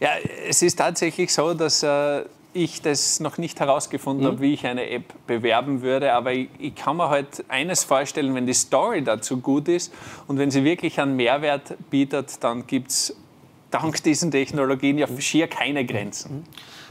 Ja, 0.00 0.10
es 0.48 0.62
ist 0.62 0.76
tatsächlich 0.76 1.32
so, 1.32 1.54
dass 1.54 1.82
äh, 1.82 2.24
ich 2.56 2.82
das 2.82 3.20
noch 3.20 3.38
nicht 3.38 3.60
herausgefunden 3.60 4.24
mhm. 4.24 4.30
habe, 4.32 4.40
wie 4.40 4.54
ich 4.54 4.66
eine 4.66 4.88
App 4.90 5.14
bewerben 5.26 5.82
würde. 5.82 6.12
Aber 6.12 6.32
ich, 6.32 6.48
ich, 6.58 6.74
kann 6.74 6.96
mir 6.96 7.08
halt 7.08 7.44
eines 7.48 7.84
vorstellen, 7.84 8.34
wenn 8.34 8.46
die 8.46 8.54
Story 8.54 9.02
dazu 9.02 9.38
gut 9.38 9.68
ist 9.68 9.92
und 10.26 10.38
wenn 10.38 10.50
sie 10.50 10.64
wirklich 10.64 10.98
einen 10.98 11.16
Mehrwert 11.16 11.74
bietet, 11.90 12.42
dann 12.42 12.66
gibt 12.66 12.90
es 12.90 13.16
dank 13.70 14.02
diesen 14.02 14.30
Technologien 14.30 14.98
ja 14.98 15.06
schier 15.18 15.48
keine 15.48 15.84
Grenzen. 15.84 16.44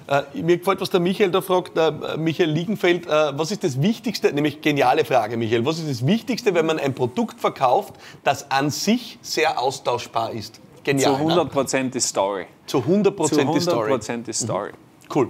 Äh, 0.07 0.23
mir 0.41 0.57
gefällt, 0.57 0.81
was 0.81 0.91
der 0.91 0.99
Michael 0.99 1.31
da 1.31 1.41
fragt, 1.41 1.77
äh, 1.77 2.17
Michael 2.17 2.51
Liegenfeld, 2.51 3.07
äh, 3.07 3.37
was 3.37 3.51
ist 3.51 3.63
das 3.63 3.81
Wichtigste, 3.81 4.31
nämlich 4.33 4.61
geniale 4.61 5.03
Frage, 5.03 5.35
Michael, 5.35 5.65
was 5.65 5.79
ist 5.79 5.89
das 5.89 6.05
Wichtigste, 6.05 6.53
wenn 6.53 6.65
man 6.65 6.77
ein 6.77 6.93
Produkt 6.93 7.39
verkauft, 7.39 7.95
das 8.23 8.51
an 8.51 8.69
sich 8.69 9.17
sehr 9.21 9.59
austauschbar 9.59 10.31
ist? 10.31 10.59
Genial, 10.83 11.15
Zu 11.15 11.17
100 11.17 11.51
Prozent 11.51 11.95
die 11.95 11.99
Story. 11.99 12.45
Zu 12.67 12.79
100 12.79 13.15
Prozent 13.15 13.55
die 13.55 13.59
Story. 13.59 13.89
Prozent 13.89 14.27
die 14.27 14.33
Story. 14.33 14.69
Mhm. 14.69 15.15
Cool. 15.15 15.29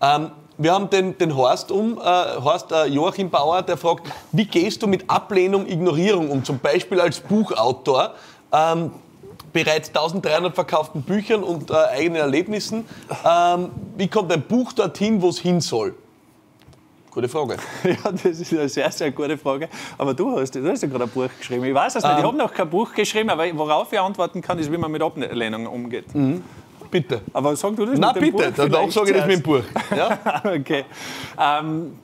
Ähm, 0.00 0.30
wir 0.56 0.72
haben 0.72 0.88
den, 0.88 1.18
den 1.18 1.36
Horst 1.36 1.70
um, 1.70 1.98
äh, 1.98 2.00
Horst 2.00 2.72
äh, 2.72 2.86
Joachim 2.86 3.28
Bauer, 3.28 3.60
der 3.60 3.76
fragt, 3.76 4.10
wie 4.32 4.46
gehst 4.46 4.82
du 4.82 4.86
mit 4.86 5.10
Ablehnung, 5.10 5.66
Ignorierung 5.66 6.30
um, 6.30 6.42
zum 6.42 6.58
Beispiel 6.58 6.98
als 6.98 7.20
Buchautor? 7.20 8.14
Ähm, 8.50 8.92
bereits 9.56 9.88
1300 9.88 10.54
verkauften 10.54 11.00
Büchern 11.00 11.42
und 11.42 11.70
äh, 11.70 11.74
eigenen 11.74 12.16
Erlebnissen. 12.16 12.84
Ähm, 13.24 13.70
wie 13.96 14.06
kommt 14.06 14.30
ein 14.30 14.42
Buch 14.42 14.74
dorthin, 14.74 15.22
wo 15.22 15.30
es 15.30 15.38
hin 15.38 15.62
soll? 15.62 15.94
Gute 17.10 17.26
Frage. 17.26 17.56
Ja, 17.84 18.12
das 18.12 18.24
ist 18.24 18.52
eine 18.52 18.68
sehr, 18.68 18.90
sehr 18.90 19.10
gute 19.12 19.38
Frage. 19.38 19.70
Aber 19.96 20.12
du 20.12 20.38
hast, 20.38 20.54
du 20.54 20.70
hast 20.70 20.82
ja 20.82 20.88
gerade 20.88 21.04
ein 21.04 21.10
Buch 21.10 21.30
geschrieben. 21.38 21.64
Ich 21.64 21.72
weiß 21.72 21.96
es 21.96 22.02
nicht, 22.02 22.12
ähm, 22.12 22.18
ich 22.18 22.24
habe 22.24 22.36
noch 22.36 22.52
kein 22.52 22.68
Buch 22.68 22.92
geschrieben, 22.92 23.30
aber 23.30 23.44
worauf 23.56 23.90
ich 23.90 23.98
antworten 23.98 24.42
kann, 24.42 24.58
ist, 24.58 24.70
wie 24.70 24.76
man 24.76 24.92
mit 24.92 25.00
Ablehnung 25.00 25.66
umgeht. 25.66 26.14
Mhm. 26.14 26.44
Bitte. 26.90 27.22
Aber 27.32 27.56
sag 27.56 27.76
du 27.76 27.86
das 27.86 27.98
Nein, 27.98 28.12
mit 28.14 28.22
dem 28.22 28.36
bitte, 28.36 28.50
Buch 28.50 28.68
dann 28.68 28.90
sage 28.90 29.10
ich 29.10 29.16
das 29.16 29.26
mit 29.26 29.36
dem 29.36 29.42
Buch. 29.42 29.62
Ja? 29.96 30.18
okay. 30.54 30.84
Ähm, 31.40 31.98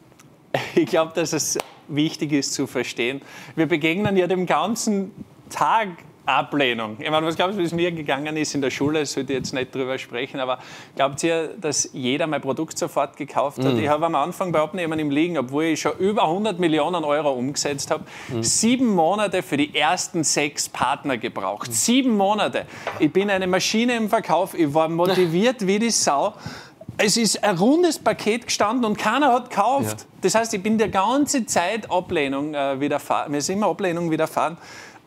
ich 0.75 0.87
glaube, 0.87 1.13
dass 1.15 1.35
es 1.35 1.59
wichtig 1.89 2.33
ist 2.33 2.55
zu 2.55 2.67
verstehen. 2.67 3.21
Wir 3.55 3.67
begegnen 3.67 4.17
ja 4.17 4.27
dem 4.27 4.47
ganzen 4.47 5.13
Tag 5.51 5.89
Ablehnung. 6.25 6.97
Ich 7.01 7.11
meine, 7.11 7.27
was 7.27 7.35
glaubst 7.35 7.57
du, 7.57 7.61
wie 7.61 7.67
es 7.67 7.73
mir 7.73 7.91
gegangen 7.91 8.37
ist 8.37 8.55
in 8.55 8.61
der 8.61 8.71
Schule? 8.71 9.05
Sollte 9.07 9.33
ich 9.33 9.39
jetzt 9.39 9.53
nicht 9.53 9.75
drüber 9.75 9.99
sprechen, 9.99 10.39
aber 10.39 10.59
glaubt 10.95 11.23
ihr, 11.25 11.49
dass 11.61 11.91
jeder 11.93 12.29
mein 12.29 12.41
Produkt 12.41 12.79
sofort 12.79 13.17
gekauft 13.17 13.59
hat? 13.65 13.75
Mm. 13.75 13.79
Ich 13.81 13.89
habe 13.89 14.07
am 14.07 14.15
Anfang 14.15 14.53
bei 14.53 14.61
Abnehmen 14.61 14.99
im 15.01 15.11
Liegen, 15.11 15.37
obwohl 15.37 15.65
ich 15.65 15.81
schon 15.81 15.97
über 15.99 16.25
100 16.25 16.61
Millionen 16.61 17.03
Euro 17.05 17.33
umgesetzt 17.33 17.91
habe, 17.91 18.05
mm. 18.29 18.43
sieben 18.43 18.95
Monate 18.95 19.43
für 19.43 19.57
die 19.57 19.75
ersten 19.75 20.23
sechs 20.23 20.69
Partner 20.69 21.19
gebraucht. 21.19 21.71
Mm. 21.71 21.73
Sieben 21.73 22.17
Monate. 22.17 22.67
Ich 23.01 23.13
bin 23.13 23.29
eine 23.29 23.49
Maschine 23.49 23.97
im 23.97 24.09
Verkauf, 24.09 24.55
ich 24.55 24.73
war 24.73 24.89
motiviert 24.89 25.67
wie 25.67 25.81
die 25.81 25.91
Sau. 25.91 26.35
Es 26.99 27.17
ist 27.17 27.43
ein 27.43 27.57
rundes 27.57 27.99
Paket 27.99 28.47
gestanden 28.47 28.85
und 28.85 28.99
keiner 28.99 29.33
hat 29.33 29.51
gekauft. 29.51 30.01
Ja. 30.01 30.07
Das 30.21 30.35
heißt, 30.35 30.55
ich 30.55 30.63
bin 30.63 30.79
die 30.79 30.91
ganze 30.91 31.47
Zeit 31.47 31.91
Ablehnung 31.91 32.55
äh, 32.55 32.79
widerfahren. 32.79 33.33
Mir 33.33 33.39
ist 33.39 33.49
immer 33.49 33.67
Ablehnung 33.67 34.11
widerfahren. 34.11 34.57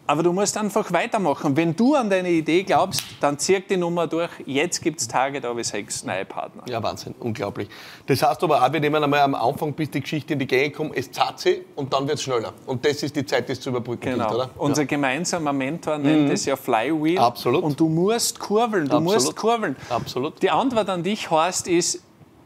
Aber 0.08 0.22
du 0.22 0.32
musst 0.32 0.56
einfach 0.58 0.92
weitermachen. 0.92 1.58
Wenn 1.58 1.76
du 1.76 1.96
an 1.96 2.10
deine 2.10 2.30
Idee 2.30 2.62
glaubst, 2.62 3.04
dann 3.22 3.40
zirk 3.40 3.68
die 3.68 3.78
Nummer 3.78 4.06
durch. 4.06 4.30
Jetzt 4.46 4.82
gibt 4.82 5.02
es 5.02 5.08
Tage, 5.08 5.42
da 5.42 5.50
habe 5.50 5.62
ich 5.62 5.68
sechs 5.68 6.04
neue 6.04 6.26
Partner. 6.26 6.64
Ja, 6.70 6.82
Wahnsinn, 6.84 7.16
unglaublich. 7.20 7.70
Das 8.06 8.22
heißt 8.22 8.44
aber 8.44 8.64
auch, 8.64 8.72
wir 8.72 8.80
nehmen 8.80 9.04
einmal 9.04 9.22
am 9.22 9.34
Anfang, 9.34 9.74
bis 9.74 9.90
die 9.90 10.02
Geschichte 10.02 10.34
in 10.34 10.40
die 10.40 10.46
Gänge 10.46 10.70
kommt, 10.70 10.96
es 10.96 11.12
zahlt 11.12 11.40
sie 11.40 11.62
und 11.76 11.92
dann 11.92 12.08
wird 12.08 12.20
es 12.20 12.24
schneller. 12.24 12.54
Und 12.68 12.86
das 12.86 13.02
ist 13.02 13.16
die 13.16 13.26
Zeit, 13.26 13.48
die 13.48 13.54
es 13.54 13.62
zu 13.62 13.70
überbrücken 13.70 14.12
genau. 14.12 14.28
gilt, 14.28 14.40
oder? 14.40 14.50
Unser 14.58 14.84
ja. 14.84 14.88
gemeinsamer 14.88 15.54
Mentor 15.54 15.98
nennt 15.98 16.26
mhm. 16.26 16.32
es 16.32 16.46
ja 16.46 16.56
Flywheel. 16.56 17.18
Absolut. 17.18 17.64
Und 17.64 17.80
du 17.80 17.90
musst 17.90 18.40
kurbeln, 18.40 18.88
du 18.88 18.98
Absolut. 18.98 19.14
musst 19.14 19.36
kurbeln. 19.36 19.76
Absolut. 19.90 20.40
Die 20.44 20.52
Antwort 20.52 20.88
an 20.90 21.02
dich, 21.02 21.32
Horst, 21.32 21.68
ist, 21.68 22.02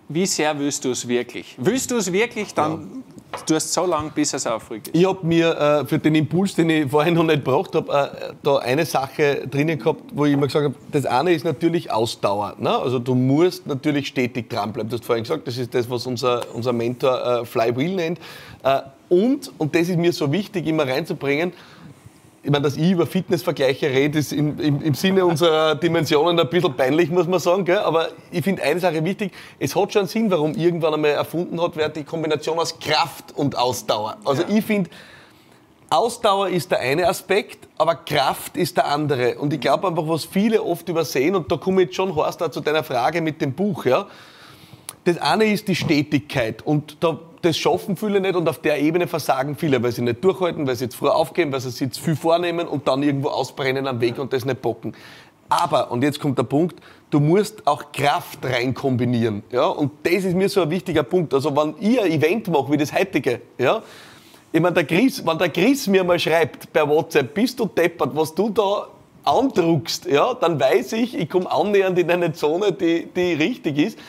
wie 0.07 0.25
sehr 0.25 0.57
willst 0.57 0.85
du 0.85 0.91
es 0.91 1.07
wirklich? 1.07 1.55
Willst 1.57 1.91
du 1.91 1.97
es 1.97 2.11
wirklich, 2.13 2.53
dann 2.53 3.03
Du 3.45 3.55
hast 3.55 3.71
so 3.71 3.85
lange, 3.85 4.09
bis 4.09 4.33
es 4.33 4.47
aufrückt. 4.47 4.89
Ich 4.91 5.05
habe 5.05 5.25
mir 5.25 5.55
äh, 5.55 5.85
für 5.85 5.99
den 5.99 6.15
Impuls, 6.15 6.55
den 6.55 6.69
ich 6.69 6.89
vorhin 6.89 7.13
noch 7.13 7.23
nicht 7.23 7.45
gebraucht 7.45 7.75
habe, 7.75 7.91
äh, 7.91 8.33
da 8.41 8.57
eine 8.57 8.85
Sache 8.85 9.47
drinnen 9.47 9.77
gehabt, 9.77 10.01
wo 10.13 10.25
ich 10.25 10.33
immer 10.33 10.47
gesagt 10.47 10.65
habe, 10.65 10.75
das 10.91 11.05
eine 11.05 11.33
ist 11.33 11.45
natürlich 11.45 11.91
Ausdauer. 11.91 12.55
Ne? 12.57 12.69
Also 12.69 12.97
du 12.97 13.13
musst 13.13 13.67
natürlich 13.67 14.07
stetig 14.07 14.49
dranbleiben. 14.49 14.89
Du 14.89 14.97
hast 14.97 15.05
vorhin 15.05 15.23
gesagt, 15.23 15.47
das 15.47 15.57
ist 15.57 15.73
das, 15.73 15.89
was 15.89 16.07
unser, 16.07 16.43
unser 16.53 16.73
Mentor 16.73 17.41
äh, 17.41 17.45
Flywheel 17.45 17.95
nennt. 17.95 18.19
Äh, 18.63 18.81
und, 19.09 19.51
und 19.57 19.75
das 19.75 19.89
ist 19.89 19.97
mir 19.97 20.13
so 20.13 20.31
wichtig, 20.31 20.65
immer 20.67 20.87
reinzubringen, 20.87 21.53
meine, 22.43 22.61
dass 22.61 22.77
ich 22.77 22.91
über 22.91 23.05
Fitnessvergleiche 23.05 23.89
rede, 23.89 24.19
ist 24.19 24.31
im, 24.31 24.59
im, 24.59 24.81
im, 24.81 24.93
Sinne 24.93 25.25
unserer 25.25 25.75
Dimensionen 25.83 26.39
ein 26.39 26.49
bisschen 26.49 26.75
peinlich, 26.75 27.09
muss 27.09 27.27
man 27.27 27.39
sagen. 27.39 27.65
Gell? 27.65 27.79
Aber 27.79 28.09
ich 28.31 28.43
finde 28.43 28.63
eine 28.63 28.79
Sache 28.79 29.03
wichtig, 29.03 29.33
es 29.59 29.75
hat 29.75 29.91
schon 29.91 30.07
Sinn, 30.07 30.31
warum 30.31 30.53
irgendwann 30.53 30.93
einmal 30.93 31.11
erfunden 31.11 31.61
hat, 31.61 31.75
wer 31.75 31.89
die 31.89 32.03
Kombination 32.03 32.57
aus 32.57 32.79
Kraft 32.79 33.35
und 33.35 33.57
Ausdauer. 33.57 34.17
Also 34.23 34.43
ja. 34.43 34.49
ich 34.49 34.65
finde, 34.65 34.89
Ausdauer 35.89 36.49
ist 36.49 36.71
der 36.71 36.79
eine 36.79 37.07
Aspekt, 37.07 37.67
aber 37.77 37.95
Kraft 37.95 38.55
ist 38.55 38.77
der 38.77 38.85
andere. 38.85 39.39
Und 39.39 39.51
ich 39.53 39.59
glaube 39.59 39.87
einfach, 39.87 40.07
was 40.07 40.23
viele 40.23 40.63
oft 40.63 40.87
übersehen, 40.87 41.35
und 41.35 41.51
da 41.51 41.57
komme 41.57 41.81
ich 41.81 41.87
jetzt 41.87 41.95
schon, 41.95 42.15
Horst, 42.15 42.41
zu 42.51 42.61
deiner 42.61 42.83
Frage 42.83 43.21
mit 43.21 43.41
dem 43.41 43.53
Buch. 43.53 43.85
Ja? 43.85 44.07
Das 45.03 45.17
eine 45.17 45.45
ist 45.45 45.67
die 45.67 45.75
Stetigkeit. 45.75 46.61
Und 46.61 46.97
da 46.99 47.19
das 47.41 47.57
schaffen 47.57 47.95
viele 47.95 48.19
nicht 48.19 48.35
und 48.35 48.47
auf 48.47 48.59
der 48.59 48.79
Ebene 48.79 49.07
versagen 49.07 49.55
viele, 49.55 49.81
weil 49.81 49.91
sie 49.91 50.01
nicht 50.01 50.23
durchhalten, 50.23 50.67
weil 50.67 50.75
sie 50.75 50.85
jetzt 50.85 50.95
früh 50.95 51.07
aufgeben, 51.07 51.51
weil 51.51 51.61
sie 51.61 51.69
sich 51.69 51.91
zu 51.91 52.01
viel 52.01 52.15
vornehmen 52.15 52.67
und 52.67 52.87
dann 52.87 53.03
irgendwo 53.03 53.29
ausbrennen 53.29 53.87
am 53.87 54.01
Weg 54.01 54.19
und 54.19 54.33
das 54.33 54.45
nicht 54.45 54.61
bocken. 54.61 54.93
Aber, 55.49 55.91
und 55.91 56.03
jetzt 56.03 56.19
kommt 56.19 56.37
der 56.37 56.43
Punkt, 56.43 56.79
du 57.09 57.19
musst 57.19 57.65
auch 57.65 57.91
Kraft 57.91 58.45
rein 58.45 58.73
kombinieren. 58.73 59.43
Ja? 59.51 59.65
Und 59.65 59.91
das 60.03 60.25
ist 60.25 60.35
mir 60.35 60.47
so 60.47 60.61
ein 60.61 60.69
wichtiger 60.69 61.03
Punkt. 61.03 61.33
Also 61.33 61.55
wenn 61.55 61.73
ich 61.79 61.99
ein 61.99 62.11
Event 62.11 62.47
mache, 62.49 62.71
wie 62.71 62.77
das 62.77 62.93
heutige, 62.93 63.41
ja, 63.57 63.81
ich 64.51 64.61
meine, 64.61 64.73
der 64.73 64.85
Chris, 64.85 65.25
wenn 65.25 65.37
der 65.37 65.49
Chris 65.49 65.87
mir 65.87 66.03
mal 66.03 66.17
schreibt 66.17 66.71
per 66.73 66.87
WhatsApp, 66.89 67.33
bist 67.33 67.59
du 67.59 67.65
deppert, 67.65 68.15
was 68.15 68.33
du 68.33 68.49
da 68.49 68.87
andruckst, 69.23 70.05
ja, 70.05 70.33
dann 70.33 70.59
weiß 70.59 70.93
ich, 70.93 71.15
ich 71.15 71.29
komme 71.29 71.51
annähernd 71.51 71.99
in 71.99 72.09
eine 72.09 72.33
Zone, 72.33 72.71
die, 72.71 73.07
die 73.15 73.33
richtig 73.33 73.77
ist 73.77 73.99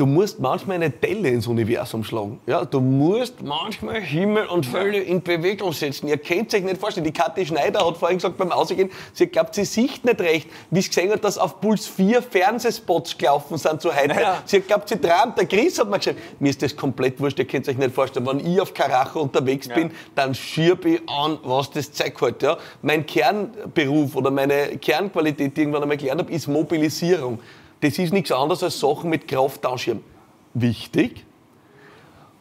du 0.00 0.06
musst 0.06 0.40
manchmal 0.40 0.76
eine 0.76 0.88
Delle 0.88 1.28
ins 1.28 1.46
Universum 1.46 2.02
schlagen. 2.04 2.40
Ja, 2.46 2.64
du 2.64 2.80
musst 2.80 3.42
manchmal 3.42 4.00
Himmel 4.00 4.46
und 4.46 4.72
Hölle 4.72 4.98
in 4.98 5.20
Bewegung 5.20 5.74
setzen. 5.74 6.08
Ihr 6.08 6.16
könnt 6.16 6.54
euch 6.54 6.62
nicht 6.62 6.78
vorstellen. 6.78 7.04
Die 7.04 7.12
Kathi 7.12 7.44
Schneider 7.44 7.86
hat 7.86 7.98
vorhin 7.98 8.16
gesagt 8.16 8.38
beim 8.38 8.50
Ausgehen, 8.50 8.88
sie 9.12 9.26
glaubt, 9.26 9.54
sie 9.54 9.66
sieht 9.66 10.02
nicht 10.02 10.18
recht, 10.22 10.48
wie 10.70 10.80
sie 10.80 10.88
gesehen 10.88 11.12
hat, 11.12 11.22
dass 11.22 11.36
auf 11.36 11.60
Puls 11.60 11.86
4 11.86 12.22
Fernsehspots 12.22 13.18
gelaufen 13.18 13.58
sind 13.58 13.82
zu 13.82 13.94
heute. 13.94 14.08
Naja. 14.08 14.42
Sie 14.46 14.60
glaubt, 14.60 14.88
sie 14.88 14.96
träumt. 14.96 15.36
Der 15.36 15.44
Chris 15.44 15.78
hat 15.78 15.90
mir 15.90 15.98
gesagt, 15.98 16.18
mir 16.38 16.48
ist 16.48 16.62
das 16.62 16.74
komplett 16.74 17.20
wurscht, 17.20 17.38
ihr 17.38 17.44
könnt 17.44 17.68
euch 17.68 17.76
nicht 17.76 17.94
vorstellen. 17.94 18.26
Wenn 18.26 18.40
ich 18.40 18.58
auf 18.58 18.72
Karacho 18.72 19.20
unterwegs 19.20 19.66
ja. 19.66 19.74
bin, 19.74 19.90
dann 20.14 20.34
schiebe 20.34 20.88
ich 20.88 21.00
an, 21.10 21.38
was 21.42 21.70
das 21.72 21.92
Zeug 21.92 22.18
hat. 22.22 22.42
Ja. 22.42 22.56
Mein 22.80 23.04
Kernberuf 23.04 24.16
oder 24.16 24.30
meine 24.30 24.78
Kernqualität, 24.78 25.54
die 25.54 25.60
ich 25.60 25.66
irgendwann 25.66 25.82
einmal 25.82 25.98
gelernt 25.98 26.22
habe, 26.22 26.32
ist 26.32 26.48
Mobilisierung. 26.48 27.38
Das 27.80 27.98
ist 27.98 28.12
nichts 28.12 28.32
anderes 28.32 28.62
als 28.62 28.78
Sachen 28.78 29.10
mit 29.10 29.26
Kraft 29.26 29.64
anschieben. 29.64 30.04
Wichtig, 30.54 31.24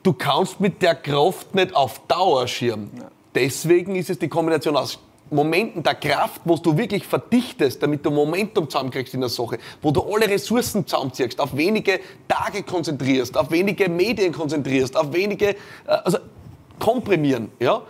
du 0.03 0.13
kannst 0.13 0.59
mit 0.59 0.81
der 0.81 0.95
Kraft 0.95 1.55
nicht 1.55 1.75
auf 1.75 2.01
Dauer 2.07 2.47
schirmen. 2.47 2.89
Deswegen 3.35 3.95
ist 3.95 4.09
es 4.09 4.19
die 4.19 4.27
Kombination 4.27 4.75
aus 4.75 4.99
Momenten 5.31 5.83
der 5.83 5.95
Kraft, 5.95 6.41
wo 6.43 6.55
du 6.55 6.75
wirklich 6.75 7.05
verdichtest, 7.05 7.83
damit 7.83 8.05
du 8.05 8.11
Momentum 8.11 8.67
zusammenkriegst 8.69 9.13
in 9.13 9.21
der 9.21 9.29
Sache, 9.29 9.59
wo 9.81 9.91
du 9.91 10.01
alle 10.01 10.27
Ressourcen 10.27 10.87
zusammenziehst, 10.87 11.39
auf 11.39 11.55
wenige 11.55 11.99
Tage 12.27 12.63
konzentrierst, 12.63 13.37
auf 13.37 13.51
wenige 13.51 13.89
Medien 13.89 14.33
konzentrierst, 14.33 14.97
auf 14.97 15.13
wenige, 15.13 15.49
äh, 15.49 15.55
also 15.85 16.17
komprimieren, 16.79 17.51
ja. 17.59 17.83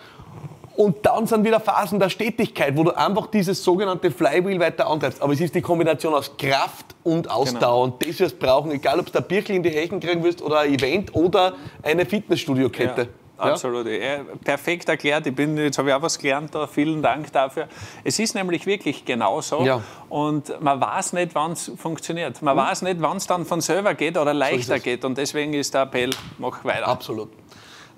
Und 0.79 1.05
dann 1.05 1.27
sind 1.27 1.43
wieder 1.43 1.59
Phasen 1.59 1.99
der 1.99 2.07
Stetigkeit, 2.07 2.77
wo 2.77 2.85
du 2.85 2.91
einfach 2.91 3.27
dieses 3.27 3.61
sogenannte 3.61 4.11
Flywheel 4.11 4.61
weiter 4.61 4.87
antreibst. 4.87 5.21
Aber 5.21 5.33
es 5.33 5.41
ist 5.41 5.53
die 5.53 5.61
Kombination 5.61 6.13
aus 6.13 6.37
Kraft 6.37 6.95
und 7.03 7.29
Ausdauer. 7.29 7.59
Genau. 7.59 7.83
Und 7.83 8.07
das 8.07 8.17
wirst 8.17 8.41
du 8.41 8.45
brauchen, 8.45 8.71
egal 8.71 8.97
ob 8.97 9.11
du 9.11 9.19
ein 9.19 9.25
Birkel 9.25 9.57
in 9.57 9.63
die 9.63 9.71
Hechen 9.71 9.99
kriegen 9.99 10.23
willst 10.23 10.41
oder 10.41 10.59
ein 10.59 10.73
Event 10.73 11.13
oder 11.13 11.51
eine 11.83 12.05
Fitnessstudio-Kette. 12.05 13.01
Ja. 13.01 13.07
Absolut. 13.51 13.87
Ja. 13.87 14.19
Perfekt 14.41 14.87
erklärt. 14.87 15.27
Ich 15.27 15.35
bin, 15.35 15.57
jetzt 15.57 15.77
habe 15.77 15.89
ich 15.89 15.95
auch 15.95 16.01
was 16.01 16.17
gelernt 16.17 16.55
da. 16.55 16.65
Vielen 16.65 17.01
Dank 17.01 17.29
dafür. 17.33 17.67
Es 18.05 18.17
ist 18.17 18.33
nämlich 18.33 18.65
wirklich 18.65 19.03
genau 19.03 19.41
so. 19.41 19.61
Ja. 19.63 19.81
Und 20.07 20.61
man 20.61 20.79
weiß 20.79 21.11
nicht, 21.11 21.35
wann 21.35 21.51
es 21.51 21.73
funktioniert. 21.75 22.41
Man 22.41 22.57
hm. 22.57 22.65
weiß 22.65 22.81
nicht, 22.83 23.01
wann 23.01 23.17
es 23.17 23.27
dann 23.27 23.45
von 23.45 23.59
selber 23.59 23.95
geht 23.95 24.17
oder 24.17 24.33
leichter 24.33 24.77
so 24.77 24.81
geht. 24.81 25.03
Und 25.03 25.17
deswegen 25.17 25.53
ist 25.53 25.73
der 25.73 25.81
Appell, 25.81 26.11
mach 26.37 26.63
weiter. 26.63 26.87
Absolut. 26.87 27.29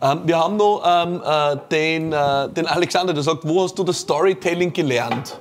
Ähm, 0.01 0.21
wir 0.25 0.39
haben 0.39 0.57
noch 0.57 0.83
ähm, 0.85 1.21
äh, 1.23 1.57
den, 1.69 2.11
äh, 2.11 2.49
den 2.49 2.65
Alexander, 2.65 3.13
der 3.13 3.23
sagt, 3.23 3.47
wo 3.47 3.63
hast 3.63 3.77
du 3.77 3.83
das 3.83 3.99
Storytelling 3.99 4.73
gelernt? 4.73 5.39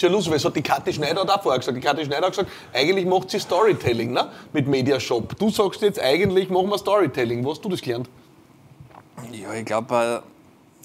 Sehr 0.00 0.10
lustig, 0.10 0.30
weil 0.30 0.38
es 0.38 0.44
hat 0.44 0.56
die 0.56 0.62
Kathi 0.62 0.92
Schneider 0.92 1.22
auch 1.22 1.42
vorher 1.42 1.58
gesagt. 1.58 1.76
Die 1.76 1.80
Kathi 1.80 2.04
Schneider 2.04 2.26
hat 2.26 2.32
gesagt, 2.32 2.50
eigentlich 2.72 3.06
macht 3.06 3.30
sie 3.30 3.38
Storytelling 3.38 4.12
ne? 4.12 4.28
mit 4.52 4.66
Mediashop. 4.66 5.38
Du 5.38 5.50
sagst 5.50 5.82
jetzt, 5.82 6.00
eigentlich 6.00 6.48
machen 6.48 6.70
wir 6.70 6.78
Storytelling. 6.78 7.44
Wo 7.44 7.50
hast 7.50 7.64
du 7.64 7.68
das 7.68 7.80
gelernt? 7.80 8.08
Ja, 9.30 9.52
ich 9.52 9.64
glaube, 9.64 10.22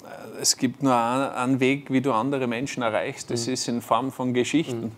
äh, 0.03 0.41
es 0.41 0.57
gibt 0.57 0.83
nur 0.83 0.93
einen 0.93 1.59
Weg, 1.59 1.91
wie 1.91 2.01
du 2.01 2.11
andere 2.11 2.45
Menschen 2.45 2.83
erreichst. 2.83 3.31
Das 3.31 3.47
mhm. 3.47 3.53
ist 3.53 3.67
in 3.69 3.81
Form 3.81 4.11
von 4.11 4.33
Geschichten. 4.33 4.81
Mhm. 4.81 4.91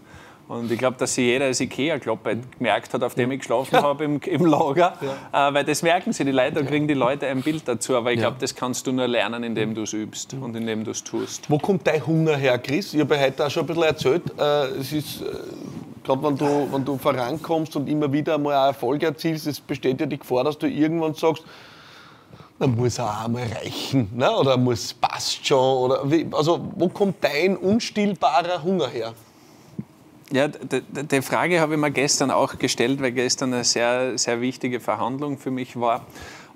Und 0.47 0.71
ich 0.71 0.79
glaube, 0.79 0.95
dass 0.97 1.15
sich 1.15 1.25
jeder 1.25 1.45
als 1.45 1.59
Ikea-Kloppe 1.59 2.37
gemerkt 2.57 2.93
hat, 2.93 3.03
auf 3.03 3.15
dem 3.15 3.31
ich 3.31 3.39
geschlafen 3.39 3.75
ja. 3.75 3.83
habe 3.83 4.05
im, 4.05 4.21
im 4.21 4.45
Lager. 4.45 4.93
Ja. 5.01 5.49
Äh, 5.49 5.53
weil 5.53 5.65
das 5.65 5.83
merken 5.83 6.13
sie 6.13 6.23
die 6.23 6.31
Leute, 6.31 6.55
da 6.55 6.63
kriegen 6.63 6.87
die 6.87 6.93
Leute 6.93 7.27
ein 7.27 7.41
Bild 7.41 7.67
dazu. 7.67 7.97
Aber 7.97 8.13
ich 8.13 8.19
glaube, 8.19 8.37
das 8.39 8.55
kannst 8.55 8.87
du 8.87 8.93
nur 8.93 9.07
lernen, 9.07 9.43
indem 9.43 9.75
du 9.75 9.81
es 9.81 9.91
übst 9.91 10.33
und 10.33 10.55
indem 10.55 10.85
du 10.85 10.91
es 10.91 11.03
tust. 11.03 11.49
Wo 11.49 11.57
kommt 11.57 11.85
dein 11.85 12.05
Hunger 12.05 12.37
her, 12.37 12.57
Chris? 12.59 12.93
Ich 12.93 13.01
habe 13.01 13.19
heute 13.19 13.45
auch 13.45 13.51
schon 13.51 13.63
ein 13.63 13.67
bisschen 13.67 13.83
erzählt. 13.83 14.23
Äh, 14.39 14.65
es 14.79 14.93
ist, 14.93 15.21
äh, 15.21 15.25
gerade 16.05 16.23
wenn 16.23 16.37
du, 16.37 16.67
wenn 16.71 16.85
du 16.85 16.97
vorankommst 16.97 17.75
und 17.75 17.89
immer 17.89 18.11
wieder 18.11 18.35
einmal 18.35 18.55
auch 18.55 18.67
Erfolg 18.67 19.03
erzielst, 19.03 19.47
es 19.47 19.59
besteht 19.59 19.99
ja 19.99 20.05
die 20.05 20.17
Gefahr, 20.17 20.45
dass 20.45 20.57
du 20.57 20.67
irgendwann 20.67 21.13
sagst, 21.13 21.43
dann 22.57 22.73
muss 22.75 22.97
er 22.97 23.05
auch 23.05 23.25
einmal 23.25 23.43
reichen. 23.43 24.09
Ne? 24.15 24.31
Oder 24.31 24.55
muss 24.55 24.93
passt 24.93 25.45
schon. 25.45 25.57
Oder 25.57 26.09
wie, 26.09 26.25
also, 26.31 26.71
wo 26.75 26.87
kommt 26.87 27.17
dein 27.21 27.57
unstillbarer 27.57 28.63
Hunger 28.63 28.87
her? 28.87 29.13
Ja, 30.31 30.47
die 30.49 31.21
Frage 31.21 31.61
habe 31.61 31.75
ich 31.75 31.79
mir 31.79 31.91
gestern 31.91 32.31
auch 32.31 32.57
gestellt, 32.57 33.01
weil 33.01 33.13
gestern 33.13 33.53
eine 33.53 33.63
sehr, 33.63 34.17
sehr 34.17 34.41
wichtige 34.41 34.79
Verhandlung 34.79 35.37
für 35.37 35.51
mich 35.51 35.79
war. 35.79 36.05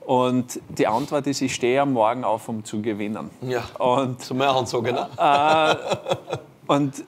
Und 0.05 0.59
die 0.69 0.87
Antwort 0.87 1.27
ist, 1.27 1.41
ich 1.41 1.55
stehe 1.55 1.81
am 1.81 1.93
Morgen 1.93 2.23
auf, 2.23 2.49
um 2.49 2.65
zu 2.65 2.81
gewinnen. 2.81 3.29
Ja, 3.41 3.63
und, 3.77 4.21
so 4.21 4.33
mehr 4.33 4.49
Anzug, 4.49 4.85
ne? 4.85 5.07
Äh, 5.17 5.75
und 6.67 7.03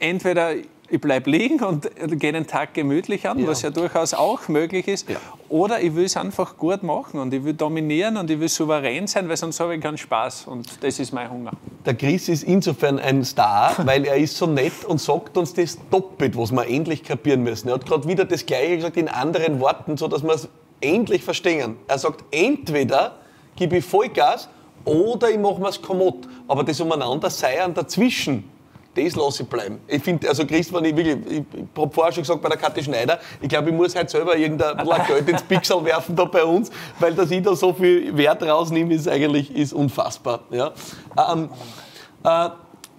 entweder 0.00 0.54
ich 0.94 1.00
bleibe 1.00 1.30
liegen 1.30 1.62
und 1.62 1.90
gehe 2.18 2.32
den 2.32 2.46
Tag 2.46 2.72
gemütlich 2.74 3.28
an, 3.28 3.38
ja. 3.38 3.46
was 3.48 3.62
ja 3.62 3.70
durchaus 3.70 4.14
auch 4.14 4.48
möglich 4.48 4.88
ist. 4.88 5.08
Ja. 5.08 5.16
Oder 5.48 5.80
ich 5.80 5.94
will 5.94 6.04
es 6.04 6.16
einfach 6.16 6.56
gut 6.56 6.82
machen 6.82 7.20
und 7.20 7.34
ich 7.34 7.44
will 7.44 7.52
dominieren 7.52 8.16
und 8.16 8.30
ich 8.30 8.38
will 8.38 8.48
souverän 8.48 9.06
sein, 9.06 9.28
weil 9.28 9.36
sonst 9.36 9.60
habe 9.60 9.74
ich 9.74 9.80
keinen 9.80 9.98
Spaß. 9.98 10.46
Und 10.46 10.82
das 10.82 10.98
ist 11.00 11.12
mein 11.12 11.30
Hunger. 11.30 11.50
Der 11.84 11.94
Chris 11.94 12.28
ist 12.28 12.44
insofern 12.44 12.98
ein 12.98 13.24
Star, 13.24 13.74
weil 13.84 14.04
er 14.04 14.16
ist 14.16 14.36
so 14.36 14.46
nett 14.46 14.84
und 14.86 15.00
sagt 15.00 15.36
uns 15.36 15.52
das 15.52 15.78
doppelt, 15.90 16.36
was 16.36 16.52
wir 16.52 16.66
endlich 16.66 17.02
kapieren 17.02 17.42
müssen. 17.42 17.68
Er 17.68 17.74
hat 17.74 17.86
gerade 17.86 18.08
wieder 18.08 18.24
das 18.24 18.46
Gleiche 18.46 18.76
gesagt 18.76 18.96
in 18.96 19.08
anderen 19.08 19.60
Worten, 19.60 19.96
so 19.96 20.08
dass 20.08 20.22
wir 20.22 20.34
es 20.34 20.48
endlich 20.80 21.22
verstehen. 21.22 21.76
Er 21.88 21.98
sagt, 21.98 22.24
entweder 22.30 23.16
gebe 23.56 23.78
ich 23.78 23.84
Vollgas 23.84 24.48
oder 24.84 25.30
ich 25.30 25.38
mache 25.38 25.60
mir 25.60 25.68
es 25.68 25.82
kommod. 25.82 26.28
Aber 26.46 26.62
das 26.62 26.80
umeinander 26.80 27.30
sei 27.30 27.62
an 27.62 27.74
dazwischen 27.74 28.53
das 28.94 29.16
lasse 29.16 29.42
ich 29.42 29.48
bleiben. 29.48 29.80
Ich 29.88 30.02
finde, 30.02 30.28
also 30.28 30.46
Chris, 30.46 30.72
wenn 30.72 30.84
ich 30.84 30.96
wirklich, 30.96 31.16
ich, 31.26 31.38
ich 31.38 31.80
habe 31.80 31.92
vorher 31.92 32.12
schon 32.12 32.22
gesagt 32.22 32.40
bei 32.42 32.48
der 32.48 32.58
Kathi 32.58 32.82
Schneider, 32.82 33.18
ich 33.40 33.48
glaube, 33.48 33.70
ich 33.70 33.74
muss 33.74 33.94
halt 33.94 34.10
selber 34.10 34.36
irgendein 34.36 34.76
Geld 35.06 35.28
ins 35.28 35.42
Pixel 35.42 35.84
werfen 35.84 36.16
da 36.16 36.24
bei 36.24 36.44
uns, 36.44 36.70
weil 36.98 37.14
dass 37.14 37.30
ich 37.30 37.42
da 37.42 37.54
so 37.54 37.72
viel 37.72 38.16
Wert 38.16 38.42
rausnehme, 38.42 38.94
ist 38.94 39.08
eigentlich 39.08 39.54
ist 39.54 39.72
unfassbar. 39.72 40.40
Ja. 40.50 40.72
Ähm, 41.32 41.48
äh, 42.24 42.48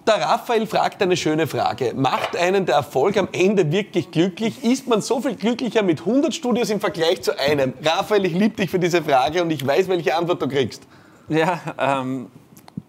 der 0.06 0.20
Raphael 0.20 0.66
fragt 0.68 1.02
eine 1.02 1.16
schöne 1.16 1.48
Frage. 1.48 1.92
Macht 1.92 2.36
einen 2.36 2.64
der 2.64 2.76
Erfolg 2.76 3.16
am 3.16 3.28
Ende 3.32 3.72
wirklich 3.72 4.12
glücklich? 4.12 4.62
Ist 4.62 4.86
man 4.86 5.00
so 5.00 5.20
viel 5.20 5.34
glücklicher 5.34 5.82
mit 5.82 6.00
100 6.00 6.32
Studios 6.32 6.70
im 6.70 6.78
Vergleich 6.78 7.22
zu 7.22 7.36
einem? 7.36 7.72
Raphael, 7.82 8.24
ich 8.24 8.32
liebe 8.32 8.54
dich 8.54 8.70
für 8.70 8.78
diese 8.78 9.02
Frage 9.02 9.42
und 9.42 9.50
ich 9.50 9.66
weiß, 9.66 9.88
welche 9.88 10.14
Antwort 10.14 10.40
du 10.40 10.46
kriegst. 10.46 10.82
Ja, 11.28 11.60
ähm, 11.76 12.28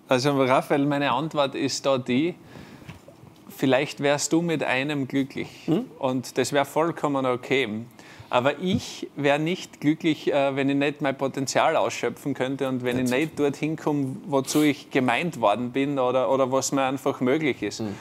Also 0.07 0.41
Raphael, 0.41 0.85
meine 0.85 1.11
Antwort 1.11 1.55
ist 1.55 1.85
da 1.85 1.97
die, 1.97 2.35
vielleicht 3.57 3.99
wärst 4.01 4.31
du 4.31 4.41
mit 4.41 4.63
einem 4.63 5.07
glücklich 5.07 5.49
hm? 5.65 5.85
und 5.99 6.37
das 6.37 6.53
wäre 6.53 6.65
vollkommen 6.65 7.25
okay. 7.25 7.67
Aber 8.29 8.59
ich 8.59 9.09
wäre 9.15 9.39
nicht 9.39 9.79
glücklich, 9.79 10.33
äh, 10.33 10.55
wenn 10.55 10.69
ich 10.69 10.75
nicht 10.75 11.01
mein 11.01 11.17
Potenzial 11.17 11.77
ausschöpfen 11.77 12.33
könnte 12.33 12.67
und 12.67 12.83
wenn 12.83 12.99
ich 12.99 13.09
nicht 13.09 13.39
dorthin 13.39 13.77
komme, 13.77 14.17
wozu 14.25 14.63
ich 14.63 14.89
gemeint 14.89 15.39
worden 15.39 15.71
bin 15.71 15.97
oder, 15.97 16.29
oder 16.29 16.51
was 16.51 16.73
mir 16.73 16.83
einfach 16.83 17.21
möglich 17.21 17.63
ist. 17.63 17.81
Mhm. 17.81 17.95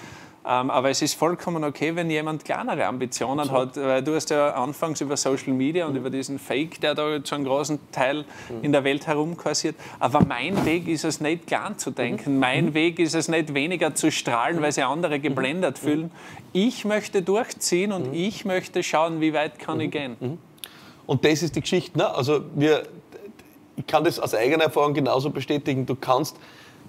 Ähm, 0.49 0.71
aber 0.71 0.91
es 0.91 1.03
ist 1.03 1.15
vollkommen 1.15 1.65
okay, 1.65 1.97
wenn 1.97 2.09
jemand 2.09 2.45
kleinere 2.45 2.87
Ambitionen 2.87 3.47
so. 3.47 3.53
hat, 3.53 3.77
weil 3.77 4.03
du 4.03 4.15
hast 4.15 4.31
ja 4.31 4.55
anfangs 4.55 5.01
über 5.01 5.17
Social 5.17 5.53
Media 5.53 5.87
und 5.87 5.93
mhm. 5.93 5.99
über 5.99 6.11
diesen 6.11 6.39
Fake, 6.39 6.81
der 6.81 6.95
da 6.95 7.23
zu 7.25 7.35
einem 7.35 7.45
großen 7.45 7.81
Teil 7.91 8.19
mhm. 8.19 8.63
in 8.63 8.71
der 8.71 8.85
Welt 8.85 9.09
herumkursiert. 9.09 9.75
Aber 9.99 10.25
mein 10.25 10.65
Weg 10.65 10.87
ist 10.87 11.05
es 11.05 11.21
nicht 11.21 11.49
klein 11.49 11.79
zu 11.79 11.91
denken. 11.91 12.35
Mhm. 12.35 12.39
Mein 12.39 12.65
mhm. 12.67 12.75
Weg 12.75 13.01
ist 13.01 13.17
es 13.17 13.27
nicht 13.27 13.55
weniger 13.55 13.97
zu 13.97 14.13
strahlen, 14.13 14.63
weil 14.63 14.71
sie 14.71 14.83
andere 14.83 15.19
geblendet 15.19 15.83
mhm. 15.83 15.87
fühlen. 15.87 16.11
Ich 16.53 16.85
möchte 16.85 17.23
durchziehen 17.23 17.91
und 17.91 18.15
ich 18.15 18.45
möchte 18.45 18.85
schauen, 18.85 19.21
wie 19.21 19.33
weit 19.33 19.59
kann 19.59 19.81
ich 19.81 19.91
gehen. 19.91 20.39
Und 21.07 21.25
das 21.25 21.43
ist 21.43 21.57
die 21.57 21.61
Geschichte. 21.61 21.99
Ne? 21.99 22.09
Also 22.09 22.43
wir, 22.55 22.85
ich 23.75 23.87
kann 23.87 24.05
das 24.05 24.21
aus 24.21 24.33
eigener 24.33 24.65
Erfahrung 24.65 24.95
genauso 24.95 25.31
bestätigen. 25.31 25.87
Du 25.87 25.97
kannst 25.97 26.37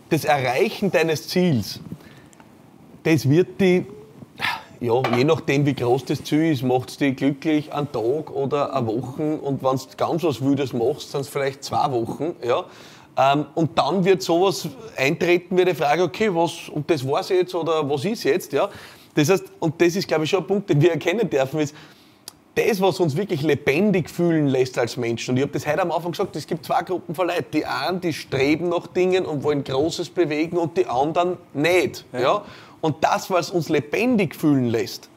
das 0.09 0.25
Erreichen 0.25 0.91
deines 0.91 1.27
Ziels 1.27 1.79
das 3.07 3.29
wird 3.29 3.61
die, 3.61 3.85
ja, 4.81 5.01
je 5.15 5.23
nachdem 5.23 5.65
wie 5.65 5.73
groß 5.73 6.03
das 6.03 6.25
Ziel 6.25 6.51
ist, 6.51 6.61
macht 6.61 6.89
es 6.89 6.97
dich 6.97 7.15
glücklich 7.15 7.71
einen 7.71 7.89
Tag 7.89 8.29
oder 8.35 8.75
eine 8.75 8.85
Woche 8.85 9.37
und 9.37 9.63
wenn 9.63 9.77
du 9.77 9.83
ganz 9.95 10.23
was 10.23 10.41
Wildes 10.41 10.73
machst, 10.73 11.11
sind 11.11 11.21
es 11.21 11.29
vielleicht 11.29 11.63
zwei 11.63 11.89
Wochen. 11.89 12.35
Ja. 12.45 12.65
Ähm, 13.17 13.45
und 13.55 13.77
dann 13.79 14.03
wird 14.03 14.21
sowas 14.21 14.67
eintreten 14.97 15.57
wie 15.57 15.63
die 15.63 15.73
Frage, 15.73 16.03
okay, 16.03 16.29
was, 16.35 16.67
und 16.67 16.89
das 16.89 17.07
war's 17.07 17.29
jetzt 17.29 17.55
oder 17.55 17.89
was 17.89 18.03
ist 18.03 18.25
jetzt? 18.25 18.51
Ja. 18.51 18.69
Das 19.15 19.29
heißt, 19.29 19.45
und 19.59 19.81
das 19.81 19.95
ist 19.95 20.05
glaube 20.05 20.25
ich 20.25 20.29
schon 20.29 20.41
ein 20.41 20.47
Punkt, 20.47 20.69
den 20.69 20.81
wir 20.81 20.91
erkennen 20.91 21.29
dürfen, 21.29 21.61
ist, 21.61 21.73
das, 22.57 22.81
was 22.81 22.99
uns 22.99 23.15
wirklich 23.15 23.43
lebendig 23.43 24.09
fühlen 24.09 24.47
lässt 24.47 24.77
als 24.79 24.97
Menschen. 24.97 25.31
Und 25.31 25.37
ich 25.37 25.43
habe 25.43 25.53
das 25.53 25.67
heute 25.67 25.81
am 25.81 25.91
Anfang 25.91 26.11
gesagt, 26.11 26.35
es 26.35 26.47
gibt 26.47 26.65
zwei 26.65 26.81
Gruppen 26.81 27.13
von 27.13 27.27
Leuten. 27.27 27.45
Die 27.53 27.65
einen, 27.65 28.01
die 28.01 28.13
streben 28.13 28.69
nach 28.69 28.87
Dingen 28.87 29.25
und 29.25 29.43
wollen 29.43 29.63
Großes 29.63 30.09
bewegen 30.09 30.57
und 30.57 30.75
die 30.75 30.87
anderen 30.87 31.37
nicht. 31.53 32.05
Ja. 32.13 32.19
ja? 32.19 32.45
Und 32.81 33.03
das, 33.03 33.29
was 33.29 33.49
uns 33.49 33.69
lebendig 33.69 34.35
fühlen 34.35 34.65
lässt, 34.65 35.09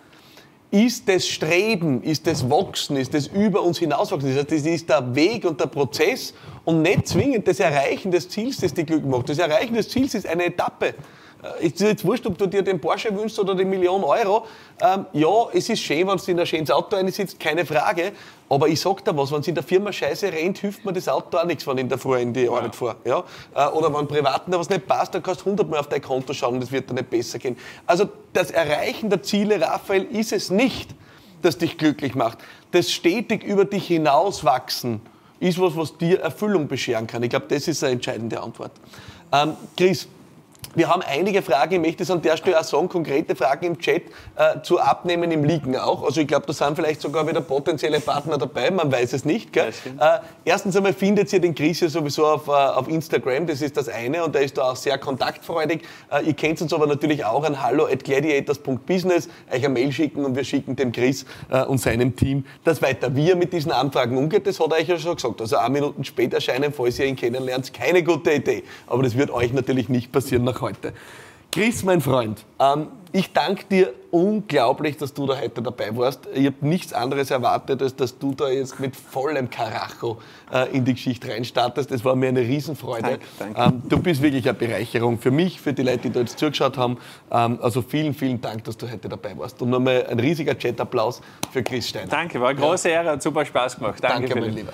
ist 0.71 1.09
das 1.09 1.27
Streben, 1.27 2.03
ist 2.03 2.27
das 2.27 2.49
Wachsen, 2.49 2.97
ist 2.97 3.13
das 3.13 3.27
über 3.27 3.63
uns 3.63 3.79
hinauswachsen. 3.79 4.35
Das 4.35 4.53
ist 4.53 4.89
der 4.89 5.15
Weg 5.15 5.45
und 5.45 5.61
der 5.61 5.67
Prozess 5.67 6.33
und 6.65 6.83
nicht 6.83 7.09
zwingend 7.09 7.49
das 7.49 7.59
Erreichen 7.59 8.13
des 8.13 8.29
Ziels, 8.29 8.59
das 8.59 8.73
die 8.73 8.85
Glück 8.85 9.05
macht. 9.05 9.29
Das 9.29 9.39
Erreichen 9.39 9.75
des 9.75 9.89
Ziels 9.89 10.15
ist 10.15 10.27
eine 10.27 10.45
Etappe. 10.45 10.95
Äh, 11.43 11.67
es 11.67 11.73
ist 11.75 11.81
jetzt 11.81 12.05
wurscht, 12.05 12.27
ob 12.27 12.37
du 12.39 12.47
dir 12.47 12.63
den 12.63 12.81
Porsche 12.81 13.17
wünschst 13.17 13.39
oder 13.39 13.55
die 13.55 13.65
Million 13.65 14.05
Euro. 14.05 14.47
Ähm, 14.81 15.07
ja, 15.13 15.29
es 15.53 15.69
ist 15.69 15.81
schön, 15.81 16.07
wenn 16.07 16.17
du 16.17 16.31
in 16.31 16.41
ein 16.41 16.47
schönes 16.47 16.71
Auto 16.71 16.97
sitzt, 17.09 17.39
keine 17.39 17.65
Frage. 17.67 18.13
Aber 18.49 18.69
ich 18.69 18.81
sag 18.81 19.05
dir 19.05 19.17
was, 19.17 19.31
wenn 19.31 19.41
es 19.41 19.49
in 19.49 19.55
der 19.55 19.65
Firma 19.65 19.93
scheiße 19.93 20.33
rennt, 20.33 20.59
hilft 20.59 20.85
mir 20.85 20.93
das 20.93 21.09
Auto 21.09 21.39
auch 21.39 21.45
nichts, 21.45 21.67
wenn 21.67 21.79
ich 21.79 21.83
in 21.83 21.89
der 21.89 21.99
Früh 21.99 22.19
in 22.19 22.33
die 22.33 22.43
ja. 22.43 22.51
Arbeit 22.51 22.75
fahre. 22.75 22.97
Ja? 23.05 23.25
Äh, 23.55 23.69
oder 23.71 23.95
wenn 23.95 24.09
Privaten 24.09 24.51
da 24.51 24.59
was 24.59 24.69
nicht 24.69 24.87
passt, 24.87 25.15
dann 25.15 25.23
kannst 25.23 25.43
du 25.43 25.47
hundertmal 25.47 25.81
auf 25.81 25.89
dein 25.89 26.03
Konto 26.03 26.33
schauen 26.33 26.57
und 26.57 26.65
es 26.65 26.73
wird 26.73 26.91
dir 26.91 26.95
nicht 26.95 27.11
besser 27.11 27.39
gehen. 27.39 27.57
Also 27.87 28.09
das 28.33 28.51
Erreichen 28.51 29.11
der 29.11 29.23
Ziele, 29.23 29.61
Raphael, 29.61 30.05
ist 30.05 30.33
es 30.33 30.51
nicht, 30.51 30.95
das 31.43 31.59
dich 31.59 31.79
glücklich 31.79 32.15
macht. 32.15 32.39
Das 32.73 32.91
stetig 32.91 33.43
über 33.45 33.65
dich 33.65 33.87
hinauswachsen 33.87 35.01
ist 35.41 35.59
was, 35.61 35.75
was 35.77 35.97
dir 35.97 36.21
Erfüllung 36.21 36.69
bescheren 36.69 37.07
kann. 37.07 37.23
Ich 37.23 37.31
glaube, 37.31 37.47
das 37.49 37.67
ist 37.67 37.83
eine 37.83 37.95
entscheidende 37.95 38.41
Antwort. 38.41 38.73
Ähm, 39.33 39.57
Chris, 39.77 40.07
wir 40.75 40.89
haben 40.89 41.03
einige 41.03 41.43
Fragen, 41.43 41.75
ich 41.75 41.81
möchte 41.81 42.05
es 42.05 42.11
an 42.11 42.23
der 42.23 42.37
Stelle 42.37 42.61
auch 42.61 42.65
sagen, 42.65 42.89
konkrete 42.89 43.35
Fragen 43.35 43.67
im 43.67 43.79
Chat 43.79 44.03
äh, 44.37 44.61
zu 44.63 44.79
Abnehmen 44.79 45.31
im 45.33 45.43
Liegen 45.43 45.77
auch. 45.77 46.05
Also 46.05 46.21
ich 46.21 46.29
glaube, 46.29 46.47
da 46.47 46.53
sind 46.53 46.77
vielleicht 46.77 47.01
sogar 47.01 47.27
wieder 47.27 47.41
potenzielle 47.41 47.99
Partner 47.99 48.39
dabei, 48.39 48.71
man 48.71 48.91
weiß 48.93 49.13
es 49.15 49.25
nicht. 49.25 49.53
Gell? 49.53 49.71
Äh, 49.99 50.19
erstens 50.45 50.77
einmal 50.77 50.93
findet 50.93 51.33
ihr 51.33 51.41
den 51.41 51.55
Chris 51.57 51.81
ja 51.81 51.89
sowieso 51.89 52.25
auf, 52.27 52.47
äh, 52.47 52.53
auf 52.53 52.89
Instagram, 52.89 53.47
das 53.47 53.63
ist 53.63 53.77
das 53.77 53.89
eine 53.89 54.23
und 54.23 54.37
er 54.37 54.43
ist 54.43 54.59
da 54.59 54.71
auch 54.71 54.77
sehr 54.77 54.97
kontaktfreudig. 54.99 55.83
Äh, 56.13 56.27
ihr 56.27 56.35
kennt 56.35 56.63
uns 56.63 56.73
aber 56.73 56.87
natürlich 56.87 57.25
auch 57.25 57.43
an 57.43 57.61
hallo 57.61 57.87
at 57.87 58.05
gladiators.business, 58.05 59.29
euch 59.51 59.65
eine 59.65 59.71
Mail 59.71 59.91
schicken 59.91 60.25
und 60.25 60.37
wir 60.37 60.45
schicken 60.45 60.77
dem 60.77 60.93
Chris 60.93 61.25
äh, 61.51 61.65
und 61.65 61.79
seinem 61.79 62.15
Team 62.15 62.45
das 62.63 62.81
weiter. 62.81 63.17
Wie 63.17 63.29
er 63.29 63.37
mit 63.37 63.53
diesen 63.53 63.73
Anfragen 63.73 64.17
umgeht, 64.17 64.47
das 64.47 64.61
hat 64.61 64.71
er 64.71 64.79
euch 64.79 64.89
ja 64.89 64.99
schon 64.99 65.17
gesagt. 65.17 65.41
Also 65.41 65.57
ein 65.57 65.73
Minuten 65.73 66.05
später 66.05 66.37
erscheinen, 66.37 66.73
falls 66.73 66.99
ihr 67.01 67.07
ihn 67.07 67.17
kennenlernt, 67.17 67.73
keine 67.75 68.05
gute 68.05 68.33
Idee. 68.33 68.63
Aber 68.87 69.03
das 69.03 69.17
wird 69.17 69.31
euch 69.31 69.53
natürlich 69.53 69.89
nicht 69.89 70.13
passieren 70.13 70.45
nach 70.51 70.61
heute. 70.61 70.93
Chris, 71.53 71.83
mein 71.83 72.01
Freund, 72.01 72.45
ähm, 72.61 72.87
ich 73.11 73.33
danke 73.33 73.65
dir 73.65 73.93
unglaublich, 74.13 74.97
dass 74.97 75.13
du 75.13 75.27
da 75.27 75.37
heute 75.37 75.61
dabei 75.63 75.97
warst. 75.97 76.29
Ich 76.33 76.47
habe 76.47 76.57
nichts 76.61 76.93
anderes 76.93 77.33
erwartet, 77.33 77.83
als 77.83 77.97
dass 77.97 78.17
du 78.17 78.33
da 78.35 78.49
jetzt 78.49 78.79
mit 78.79 78.95
vollem 78.95 79.51
Karacho 79.51 80.21
äh, 80.53 80.71
in 80.71 80.85
die 80.85 80.95
Geschichte 80.95 81.29
reinstartest. 81.29 81.91
Das 81.91 82.05
war 82.05 82.15
mir 82.15 82.29
eine 82.29 82.43
Riesenfreude. 82.43 83.03
Danke, 83.03 83.55
danke. 83.55 83.61
Ähm, 83.61 83.83
du 83.89 83.99
bist 83.99 84.23
wirklich 84.23 84.49
eine 84.49 84.57
Bereicherung 84.57 85.19
für 85.19 85.33
mich, 85.33 85.61
für 85.61 85.73
die 85.73 85.83
Leute, 85.83 86.03
die 86.03 86.11
da 86.13 86.21
jetzt 86.21 86.39
zugeschaut 86.39 86.79
haben. 86.79 86.99
Ähm, 87.33 87.59
also 87.61 87.83
vielen, 87.83 88.15
vielen 88.15 88.41
Dank, 88.41 88.63
dass 88.63 88.77
du 88.77 88.89
heute 88.89 89.09
dabei 89.09 89.37
warst. 89.37 89.61
Und 89.61 89.71
nochmal 89.71 90.07
ein 90.09 90.21
riesiger 90.21 90.57
Chat-Applaus 90.57 91.21
für 91.51 91.65
Chris 91.65 91.89
Steiner. 91.89 92.07
Danke, 92.07 92.41
war 92.41 92.51
eine 92.51 92.61
große. 92.61 92.89
Ehre, 92.89 93.11
hat 93.11 93.23
super 93.23 93.45
Spaß 93.45 93.77
gemacht. 93.77 93.99
Danke, 94.01 94.29
Danke 94.29 94.41
mein 94.41 94.55
Lieber. 94.55 94.73